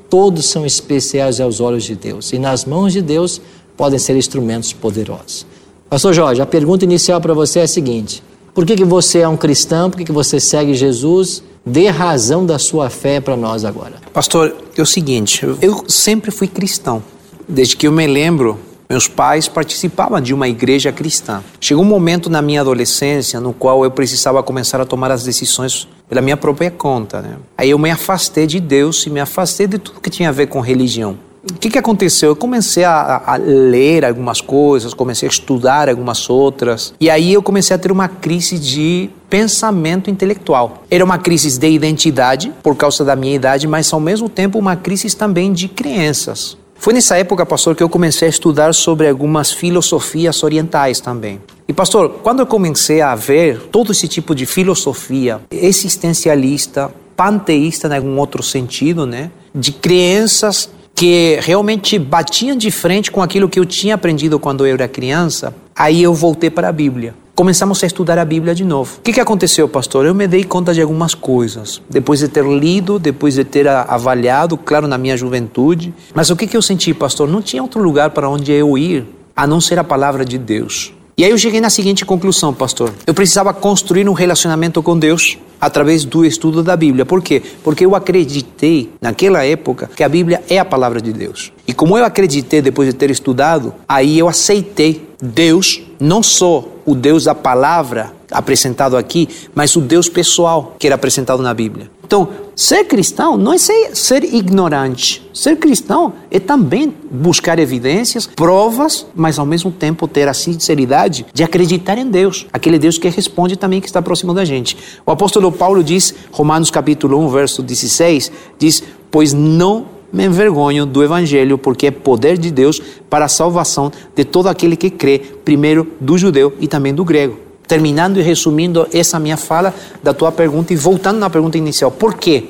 Todos 0.10 0.48
são 0.48 0.66
especiais 0.66 1.40
aos 1.40 1.62
olhos 1.62 1.84
de 1.84 1.94
Deus 1.94 2.34
e 2.34 2.40
nas 2.40 2.66
mãos 2.66 2.92
de 2.92 3.04
Deus 3.04 3.40
podem 3.78 4.00
ser 4.00 4.16
instrumentos 4.16 4.74
poderosos. 4.74 5.53
Pastor 5.94 6.12
Jorge, 6.12 6.42
a 6.42 6.46
pergunta 6.48 6.84
inicial 6.84 7.22
para 7.22 7.36
você 7.36 7.60
é 7.60 7.62
a 7.62 7.68
seguinte: 7.68 8.24
por 8.52 8.66
que, 8.66 8.76
que 8.76 8.84
você 8.84 9.20
é 9.20 9.28
um 9.28 9.38
cristão? 9.38 9.92
Por 9.92 9.98
que, 9.98 10.06
que 10.06 10.12
você 10.12 10.40
segue 10.40 10.74
Jesus? 10.74 11.44
Dê 11.64 11.88
razão 11.88 12.44
da 12.44 12.58
sua 12.58 12.90
fé 12.90 13.22
para 13.22 13.38
nós 13.38 13.64
agora. 13.64 13.98
Pastor, 14.12 14.56
é 14.76 14.82
o 14.82 14.88
seguinte, 14.88 15.46
eu 15.62 15.86
sempre 15.88 16.32
fui 16.32 16.48
cristão. 16.48 17.04
Desde 17.48 17.78
que 17.78 17.86
eu 17.86 17.92
me 17.92 18.08
lembro, 18.08 18.58
meus 18.90 19.08
pais 19.08 19.48
participavam 19.48 20.20
de 20.20 20.34
uma 20.34 20.48
igreja 20.50 20.92
cristã. 20.92 21.44
Chegou 21.62 21.84
um 21.84 21.88
momento 21.88 22.28
na 22.28 22.42
minha 22.42 22.62
adolescência 22.62 23.40
no 23.40 23.54
qual 23.54 23.84
eu 23.84 23.92
precisava 23.92 24.42
começar 24.42 24.82
a 24.82 24.86
tomar 24.86 25.12
as 25.12 25.24
decisões 25.24 25.88
pela 26.10 26.22
minha 26.22 26.36
própria 26.36 26.72
conta. 26.72 27.22
Né? 27.22 27.36
Aí 27.56 27.70
eu 27.70 27.78
me 27.78 27.92
afastei 27.92 28.48
de 28.48 28.60
Deus 28.60 29.06
e 29.06 29.12
me 29.12 29.20
afastei 29.20 29.68
de 29.68 29.78
tudo 29.78 30.02
que 30.02 30.10
tinha 30.10 30.30
a 30.30 30.32
ver 30.32 30.48
com 30.48 30.60
religião. 30.60 31.20
O 31.52 31.56
que, 31.56 31.70
que 31.70 31.78
aconteceu? 31.78 32.30
Eu 32.30 32.36
comecei 32.38 32.86
a, 32.86 33.22
a 33.26 33.36
ler 33.36 34.06
algumas 34.06 34.40
coisas, 34.40 34.94
comecei 34.94 35.28
a 35.28 35.32
estudar 35.32 35.90
algumas 35.90 36.30
outras, 36.30 36.94
e 37.02 37.10
aí 37.10 37.34
eu 37.34 37.44
comecei 37.44 37.76
a 37.76 37.80
ter 37.80 37.92
uma 37.92 38.08
crise 38.08 38.58
de 38.58 39.10
pensamento 39.30 40.10
intelectual. 40.10 40.84
Era 40.90 41.04
uma 41.04 41.18
crise 41.18 41.60
de 41.60 41.68
identidade, 41.68 42.54
por 42.64 42.78
causa 42.78 43.04
da 43.04 43.14
minha 43.14 43.36
idade, 43.36 43.68
mas 43.68 43.92
ao 43.92 44.00
mesmo 44.00 44.30
tempo 44.30 44.58
uma 44.58 44.78
crise 44.78 45.14
também 45.18 45.52
de 45.52 45.68
crenças. 45.68 46.58
Foi 46.76 46.94
nessa 46.94 47.18
época, 47.18 47.46
pastor, 47.46 47.76
que 47.76 47.84
eu 47.84 47.90
comecei 47.90 48.26
a 48.26 48.30
estudar 48.30 48.74
sobre 48.74 49.10
algumas 49.10 49.52
filosofias 49.52 50.44
orientais 50.44 51.02
também. 51.02 51.42
E, 51.68 51.74
pastor, 51.74 52.20
quando 52.24 52.40
eu 52.40 52.46
comecei 52.46 53.02
a 53.02 53.16
ver 53.16 53.60
todo 53.70 53.92
esse 53.92 54.08
tipo 54.08 54.34
de 54.34 54.46
filosofia 54.46 55.42
existencialista, 55.52 56.90
panteísta 57.18 57.90
em 57.90 57.98
algum 57.98 58.18
outro 58.18 58.42
sentido, 58.42 59.06
né? 59.06 59.30
De 59.54 59.72
crenças 59.72 60.70
que 60.96 61.40
realmente 61.42 61.98
batiam 61.98 62.56
de 62.56 62.70
frente 62.72 63.12
com 63.12 63.22
aquilo 63.22 63.50
que 63.50 63.60
eu 63.60 63.66
tinha 63.66 63.96
aprendido 63.96 64.40
quando 64.40 64.66
eu 64.66 64.74
era 64.74 64.88
criança, 64.88 65.54
aí 65.76 66.04
eu 66.04 66.14
voltei 66.14 66.50
para 66.50 66.70
a 66.70 66.72
Bíblia. 66.72 67.16
Começamos 67.36 67.84
a 67.84 67.88
estudar 67.88 68.20
a 68.20 68.26
Bíblia 68.26 68.54
de 68.54 68.64
novo. 68.64 68.98
O 69.00 69.02
que, 69.02 69.12
que 69.12 69.20
aconteceu, 69.20 69.68
pastor? 69.68 70.06
Eu 70.06 70.14
me 70.14 70.28
dei 70.28 70.44
conta 70.44 70.72
de 70.72 70.80
algumas 70.80 71.16
coisas. 71.16 71.82
Depois 71.90 72.20
de 72.20 72.28
ter 72.28 72.46
lido, 72.46 73.00
depois 73.00 73.34
de 73.34 73.44
ter 73.44 73.68
avaliado, 73.68 74.56
claro, 74.56 74.88
na 74.88 75.00
minha 75.00 75.18
juventude. 75.18 75.96
Mas 76.14 76.30
o 76.30 76.36
que, 76.36 76.46
que 76.46 76.56
eu 76.56 76.62
senti, 76.62 76.94
pastor? 76.94 77.28
Não 77.28 77.42
tinha 77.42 77.64
outro 77.64 77.82
lugar 77.82 78.12
para 78.12 78.30
onde 78.30 78.52
eu 78.52 78.78
ir 78.78 79.08
a 79.36 79.48
não 79.48 79.60
ser 79.60 79.80
a 79.80 79.84
palavra 79.84 80.24
de 80.24 80.38
Deus. 80.38 80.94
E 81.16 81.24
aí 81.24 81.30
eu 81.30 81.38
cheguei 81.38 81.62
na 81.62 81.70
seguinte 81.70 82.04
conclusão, 82.04 82.52
pastor. 82.52 82.92
Eu 83.06 83.14
precisava 83.14 83.54
construir 83.54 84.10
um 84.10 84.14
relacionamento 84.14 84.82
com 84.82 84.98
Deus 84.98 85.38
através 85.62 86.04
do 86.04 86.26
estudo 86.26 86.64
da 86.64 86.76
Bíblia. 86.76 87.06
Por 87.06 87.22
quê? 87.22 87.40
Porque 87.64 87.86
eu 87.86 87.96
acreditei 87.96 88.90
naquela 89.00 89.46
época 89.46 89.92
que 89.96 90.04
a 90.04 90.10
Bíblia 90.10 90.44
é 90.50 90.58
a 90.58 90.66
palavra 90.66 91.00
de 91.00 91.14
Deus. 91.14 91.54
E 91.68 91.74
como 91.74 91.96
eu 91.98 92.04
acreditei 92.04 92.64
depois 92.64 92.90
de 92.90 92.96
ter 92.96 93.12
estudado, 93.12 93.76
aí 93.88 94.18
eu 94.18 94.28
aceitei 94.28 95.08
Deus, 95.24 95.82
não 96.02 96.22
só 96.22 96.66
o 96.86 96.94
Deus 96.94 97.24
da 97.24 97.34
palavra 97.34 98.14
apresentado 98.30 98.98
aqui, 98.98 99.30
mas 99.56 99.74
o 99.74 99.80
Deus 99.80 100.10
pessoal 100.10 100.76
que 100.78 100.86
era 100.86 100.96
apresentado 100.96 101.42
na 101.42 101.54
Bíblia. 101.54 101.90
Então, 102.04 102.28
ser 102.54 102.84
cristão 102.84 103.38
não 103.38 103.54
é 103.54 103.58
ser, 103.58 103.96
ser 103.96 104.24
ignorante. 104.26 105.26
Ser 105.34 105.56
cristão 105.56 106.14
é 106.30 106.42
também 106.42 106.94
buscar 107.10 107.58
evidências, 107.58 108.28
provas, 108.28 109.08
mas 109.16 109.40
ao 109.40 109.46
mesmo 109.46 109.72
tempo 109.72 110.10
ter 110.10 110.28
a 110.28 110.34
sinceridade 110.34 111.26
de 111.34 111.42
acreditar 111.42 111.98
em 111.98 112.10
Deus, 112.10 112.46
aquele 112.52 112.78
Deus 112.78 112.98
que 112.98 113.08
responde 113.08 113.56
também 113.56 113.80
que 113.80 113.88
está 113.88 114.02
próximo 114.02 114.34
da 114.34 114.44
gente. 114.44 114.78
O 115.06 115.12
apóstolo 115.12 115.52
Paulo 115.54 115.82
diz, 115.82 116.14
Romanos 116.32 116.70
capítulo 116.70 117.18
1, 117.18 117.30
verso 117.30 117.64
16, 117.64 118.30
diz: 118.60 118.84
"Pois 119.10 119.32
não 119.32 119.93
me 120.14 120.26
envergonho 120.26 120.86
do 120.86 121.04
evangelho, 121.04 121.58
porque 121.58 121.88
é 121.88 121.92
poder 121.92 122.38
de 122.38 122.52
Deus 122.52 122.80
para 123.10 123.26
a 123.26 123.28
salvação 123.28 123.92
de 124.16 124.24
todo 124.24 124.48
aquele 124.48 124.78
que 124.78 124.90
crê, 124.90 125.20
primeiro 125.44 125.88
do 126.00 126.18
judeu 126.18 126.54
e 126.60 126.68
também 126.68 126.94
do 126.94 127.04
grego." 127.04 127.40
Terminando 127.68 128.20
e 128.20 128.22
resumindo 128.22 128.88
essa 128.94 129.20
minha 129.20 129.38
fala 129.38 129.74
da 130.04 130.14
tua 130.14 130.32
pergunta 130.32 130.72
e 130.72 130.76
voltando 130.76 131.18
na 131.18 131.30
pergunta 131.30 131.58
inicial, 131.58 131.90
por 131.90 132.14
quê? 132.14 132.44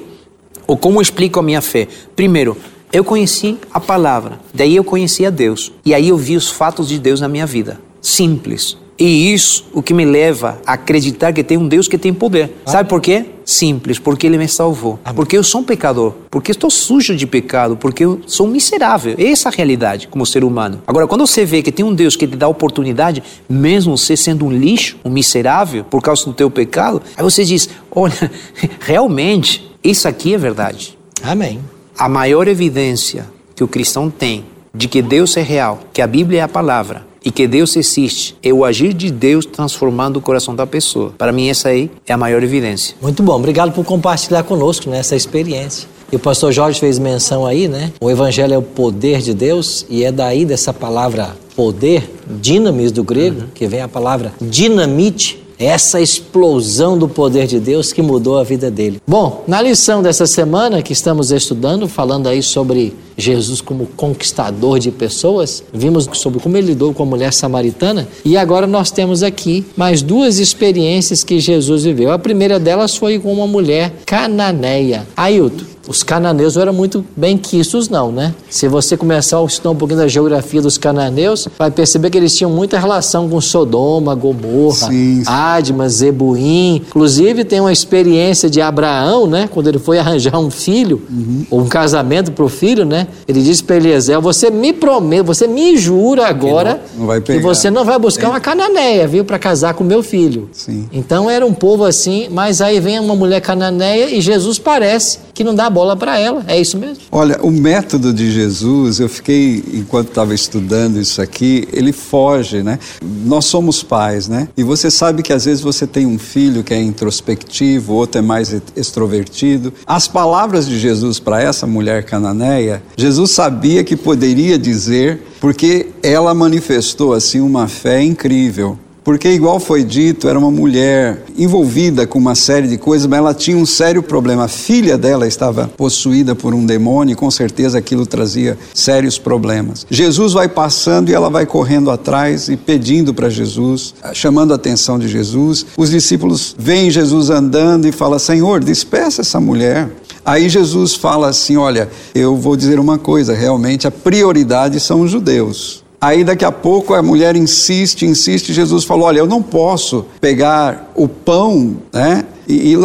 Ou 0.67 0.75
como 0.75 1.01
explico 1.01 1.39
a 1.39 1.43
minha 1.43 1.61
fé? 1.61 1.87
Primeiro, 2.15 2.57
eu 2.91 3.03
conheci 3.03 3.57
a 3.71 3.79
palavra, 3.79 4.39
daí 4.53 4.75
eu 4.75 4.83
conheci 4.83 5.25
a 5.25 5.29
Deus, 5.29 5.71
e 5.85 5.93
aí 5.93 6.09
eu 6.09 6.17
vi 6.17 6.35
os 6.35 6.49
fatos 6.49 6.87
de 6.87 6.99
Deus 6.99 7.19
na 7.19 7.27
minha 7.27 7.45
vida. 7.45 7.79
Simples. 8.01 8.77
E 8.99 9.33
isso 9.33 9.65
o 9.73 9.81
que 9.81 9.93
me 9.93 10.05
leva 10.05 10.61
a 10.65 10.73
acreditar 10.73 11.33
que 11.33 11.43
tem 11.43 11.57
um 11.57 11.67
Deus 11.67 11.87
que 11.87 11.97
tem 11.97 12.13
poder. 12.13 12.51
Sabe 12.65 12.87
por 12.87 13.01
quê? 13.01 13.25
Simples, 13.45 13.99
porque 13.99 14.27
Ele 14.27 14.37
me 14.37 14.47
salvou. 14.47 14.99
Porque 15.15 15.37
eu 15.37 15.43
sou 15.43 15.61
um 15.61 15.63
pecador. 15.63 16.13
Porque 16.29 16.51
estou 16.51 16.69
sujo 16.69 17.15
de 17.15 17.27
pecado. 17.27 17.75
Porque 17.77 18.05
eu 18.05 18.21
sou 18.25 18.47
miserável. 18.47 19.15
Essa 19.17 19.49
é 19.49 19.51
a 19.51 19.55
realidade 19.55 20.07
como 20.07 20.25
ser 20.25 20.43
humano. 20.43 20.81
Agora, 20.87 21.07
quando 21.07 21.25
você 21.25 21.45
vê 21.45 21.61
que 21.61 21.71
tem 21.71 21.85
um 21.85 21.93
Deus 21.93 22.15
que 22.15 22.27
te 22.27 22.35
dá 22.35 22.47
oportunidade, 22.47 23.23
mesmo 23.49 23.97
você 23.97 24.15
sendo 24.15 24.45
um 24.45 24.51
lixo, 24.51 24.97
um 25.03 25.09
miserável, 25.09 25.83
por 25.83 26.01
causa 26.01 26.25
do 26.25 26.33
teu 26.33 26.49
pecado, 26.49 27.01
aí 27.15 27.23
você 27.23 27.43
diz: 27.43 27.69
olha, 27.91 28.31
realmente, 28.79 29.71
isso 29.83 30.07
aqui 30.07 30.33
é 30.33 30.37
verdade. 30.37 30.97
Amém. 31.21 31.59
A 31.97 32.09
maior 32.09 32.47
evidência 32.47 33.29
que 33.55 33.63
o 33.63 33.67
cristão 33.67 34.09
tem 34.09 34.45
de 34.73 34.87
que 34.87 35.01
Deus 35.01 35.37
é 35.37 35.41
real, 35.41 35.81
que 35.93 36.01
a 36.01 36.07
Bíblia 36.07 36.39
é 36.39 36.43
a 36.43 36.47
palavra 36.47 37.12
e 37.23 37.31
que 37.31 37.47
Deus 37.47 37.75
existe, 37.75 38.35
é 38.43 38.51
o 38.51 38.65
agir 38.65 38.93
de 38.93 39.11
Deus 39.11 39.45
transformando 39.45 40.17
o 40.17 40.21
coração 40.21 40.55
da 40.55 40.67
pessoa. 40.67 41.13
Para 41.17 41.31
mim, 41.31 41.49
essa 41.49 41.69
aí 41.69 41.89
é 42.07 42.13
a 42.13 42.17
maior 42.17 42.43
evidência. 42.43 42.95
Muito 43.01 43.23
bom. 43.23 43.35
Obrigado 43.35 43.71
por 43.71 43.85
compartilhar 43.85 44.43
conosco 44.43 44.89
nessa 44.89 45.15
experiência. 45.15 45.87
E 46.11 46.15
o 46.15 46.19
pastor 46.19 46.51
Jorge 46.51 46.79
fez 46.79 46.99
menção 46.99 47.45
aí, 47.45 47.67
né? 47.67 47.91
O 47.99 48.09
evangelho 48.09 48.53
é 48.53 48.57
o 48.57 48.61
poder 48.61 49.19
de 49.19 49.33
Deus 49.33 49.83
e 49.89 50.03
é 50.03 50.11
daí 50.11 50.45
dessa 50.45 50.71
palavra 50.71 51.35
poder, 51.55 52.07
dinamis 52.39 52.91
do 52.91 53.03
grego, 53.03 53.41
uhum. 53.41 53.47
que 53.53 53.65
vem 53.65 53.81
a 53.81 53.87
palavra 53.87 54.31
dinamite, 54.39 55.42
essa 55.57 56.01
explosão 56.01 56.97
do 56.97 57.07
poder 57.07 57.47
de 57.47 57.59
Deus 57.59 57.93
que 57.93 58.01
mudou 58.01 58.37
a 58.37 58.43
vida 58.43 58.69
dele. 58.69 59.01
Bom, 59.07 59.43
na 59.47 59.61
lição 59.61 60.01
dessa 60.01 60.25
semana 60.25 60.81
que 60.81 60.93
estamos 60.93 61.31
estudando, 61.31 61.87
falando 61.87 62.27
aí 62.27 62.41
sobre 62.41 62.93
Jesus 63.17 63.61
como 63.61 63.85
conquistador 63.85 64.79
de 64.79 64.91
pessoas, 64.91 65.63
vimos 65.73 66.09
sobre 66.13 66.39
como 66.39 66.57
ele 66.57 66.67
lidou 66.67 66.93
com 66.93 67.03
a 67.03 67.05
mulher 67.05 67.31
samaritana 67.31 68.07
e 68.25 68.35
agora 68.35 68.65
nós 68.65 68.91
temos 68.91 69.23
aqui 69.23 69.65
mais 69.75 70.01
duas 70.01 70.39
experiências 70.39 71.23
que 71.23 71.39
Jesus 71.39 71.83
viveu. 71.83 72.11
A 72.11 72.19
primeira 72.19 72.59
delas 72.59 72.95
foi 72.95 73.19
com 73.19 73.31
uma 73.31 73.47
mulher 73.47 73.93
cananeia. 74.05 75.07
Ailton, 75.15 75.72
os 75.87 76.01
cananeus 76.01 76.55
não 76.55 76.61
eram 76.61 76.73
muito 76.73 77.03
bem 77.15 77.37
quistos, 77.37 77.89
não, 77.89 78.11
né? 78.11 78.33
Se 78.49 78.67
você 78.67 78.95
começar 78.95 79.39
a 79.39 79.45
estudar 79.45 79.71
um 79.71 79.75
pouquinho 79.75 79.99
da 79.99 80.07
geografia 80.07 80.61
dos 80.61 80.77
cananeus, 80.77 81.47
vai 81.57 81.69
perceber 81.69 82.09
que 82.09 82.17
eles 82.17 82.35
tinham 82.35 82.49
muita 82.49 82.79
relação 82.79 83.29
com 83.29 83.41
Sodoma, 83.41 84.15
Gomorra, 84.15 84.87
sim, 84.87 85.23
sim. 85.23 85.23
Adma, 85.27 85.89
Zebuim. 85.89 86.83
Inclusive, 86.87 87.43
tem 87.43 87.59
uma 87.59 87.71
experiência 87.71 88.49
de 88.49 88.61
Abraão, 88.61 89.27
né? 89.27 89.49
Quando 89.51 89.67
ele 89.67 89.79
foi 89.79 89.99
arranjar 89.99 90.39
um 90.39 90.49
filho, 90.49 91.01
uhum. 91.09 91.45
ou 91.51 91.61
um 91.61 91.67
casamento 91.67 92.31
para 92.31 92.45
o 92.45 92.49
filho, 92.49 92.85
né? 92.85 93.07
Ele 93.27 93.41
disse 93.41 93.63
para 93.63 93.75
Eliezer: 93.75 94.19
Você 94.21 94.49
me 94.49 94.71
promete, 94.71 95.23
você 95.23 95.47
me 95.47 95.75
jura 95.75 96.27
agora 96.27 96.81
que, 96.93 96.99
não, 96.99 97.21
que 97.21 97.39
você 97.39 97.69
não 97.69 97.83
vai 97.83 97.99
buscar 97.99 98.29
uma 98.29 98.39
cananeia, 98.39 99.05
viu, 99.07 99.25
para 99.25 99.37
casar 99.37 99.73
com 99.73 99.83
meu 99.83 100.01
filho. 100.01 100.49
Sim. 100.53 100.87
Então 100.93 101.29
era 101.29 101.45
um 101.45 101.53
povo 101.53 101.83
assim, 101.83 102.27
mas 102.31 102.61
aí 102.61 102.79
vem 102.79 102.99
uma 102.99 103.15
mulher 103.15 103.41
cananeia 103.41 104.09
e 104.09 104.21
Jesus 104.21 104.57
parece 104.57 105.19
que 105.33 105.43
não 105.43 105.53
dá 105.53 105.69
bola 105.73 105.97
para 105.97 106.17
ela. 106.17 106.43
É 106.47 106.59
isso 106.59 106.77
mesmo? 106.77 107.03
Olha, 107.11 107.39
o 107.41 107.51
método 107.51 108.13
de 108.13 108.31
Jesus, 108.31 108.99
eu 108.99 109.09
fiquei, 109.09 109.63
enquanto 109.73 110.09
estava 110.09 110.33
estudando 110.33 110.99
isso 110.99 111.21
aqui, 111.21 111.67
ele 111.73 111.91
foge, 111.91 112.63
né? 112.63 112.79
Nós 113.25 113.45
somos 113.45 113.83
pais, 113.83 114.27
né? 114.27 114.47
E 114.55 114.63
você 114.63 114.89
sabe 114.89 115.23
que 115.23 115.33
às 115.33 115.45
vezes 115.45 115.61
você 115.61 115.85
tem 115.85 116.05
um 116.05 116.17
filho 116.19 116.63
que 116.63 116.73
é 116.73 116.81
introspectivo, 116.81 117.93
outro 117.93 118.19
é 118.19 118.21
mais 118.21 118.55
extrovertido. 118.75 119.73
As 119.85 120.07
palavras 120.07 120.67
de 120.67 120.79
Jesus 120.79 121.19
para 121.19 121.41
essa 121.41 121.67
mulher 121.67 122.03
cananeia, 122.03 122.81
Jesus 122.95 123.31
sabia 123.31 123.83
que 123.83 123.97
poderia 123.97 124.57
dizer, 124.57 125.21
porque 125.41 125.87
ela 126.01 126.33
manifestou 126.33 127.13
assim 127.13 127.39
uma 127.39 127.67
fé 127.67 128.01
incrível. 128.01 128.77
Porque, 129.03 129.29
igual 129.29 129.59
foi 129.59 129.83
dito, 129.83 130.29
era 130.29 130.39
uma 130.39 130.49
mulher 130.51 131.23
envolvida 131.37 132.07
com 132.07 132.17
uma 132.17 132.35
série 132.35 132.67
de 132.67 132.77
coisas, 132.77 133.05
mas 133.05 133.19
ela 133.19 133.33
tinha 133.33 133.57
um 133.57 133.65
sério 133.65 134.01
problema. 134.01 134.45
A 134.45 134.47
filha 134.47 134.97
dela 134.97 135.27
estava 135.27 135.67
possuída 135.67 136.33
por 136.33 136.53
um 136.53 136.65
demônio 136.65 137.13
e, 137.13 137.15
com 137.15 137.29
certeza, 137.29 137.77
aquilo 137.77 138.05
trazia 138.05 138.57
sérios 138.73 139.17
problemas. 139.17 139.85
Jesus 139.89 140.33
vai 140.33 140.47
passando 140.47 141.09
e 141.09 141.13
ela 141.13 141.29
vai 141.29 141.45
correndo 141.45 141.91
atrás 141.91 142.47
e 142.47 142.55
pedindo 142.55 143.13
para 143.13 143.29
Jesus, 143.29 143.93
chamando 144.13 144.53
a 144.53 144.55
atenção 144.55 144.97
de 144.97 145.07
Jesus. 145.07 145.65
Os 145.77 145.89
discípulos 145.89 146.55
veem 146.57 146.89
Jesus 146.89 147.29
andando 147.29 147.87
e 147.87 147.91
falam: 147.91 148.17
Senhor, 148.17 148.63
despeça 148.63 149.21
essa 149.21 149.39
mulher. 149.39 149.89
Aí 150.25 150.47
Jesus 150.47 150.95
fala 150.95 151.27
assim: 151.27 151.57
Olha, 151.57 151.89
eu 152.15 152.37
vou 152.37 152.55
dizer 152.55 152.79
uma 152.79 152.97
coisa, 152.97 153.33
realmente 153.33 153.85
a 153.85 153.91
prioridade 153.91 154.79
são 154.79 155.01
os 155.01 155.11
judeus. 155.11 155.82
Aí 156.03 156.21
daqui 156.25 156.43
a 156.43 156.51
pouco 156.51 156.93
a 156.93 157.01
mulher 157.01 157.33
insiste, 157.33 158.05
insiste. 158.05 158.51
Jesus 158.51 158.83
falou: 158.83 159.07
Olha, 159.07 159.19
eu 159.19 159.25
não 159.25 159.41
posso 159.41 160.05
pegar 160.19 160.91
o 160.93 161.07
pão, 161.07 161.77
né? 161.93 162.25
E, 162.45 162.73
e 162.73 162.77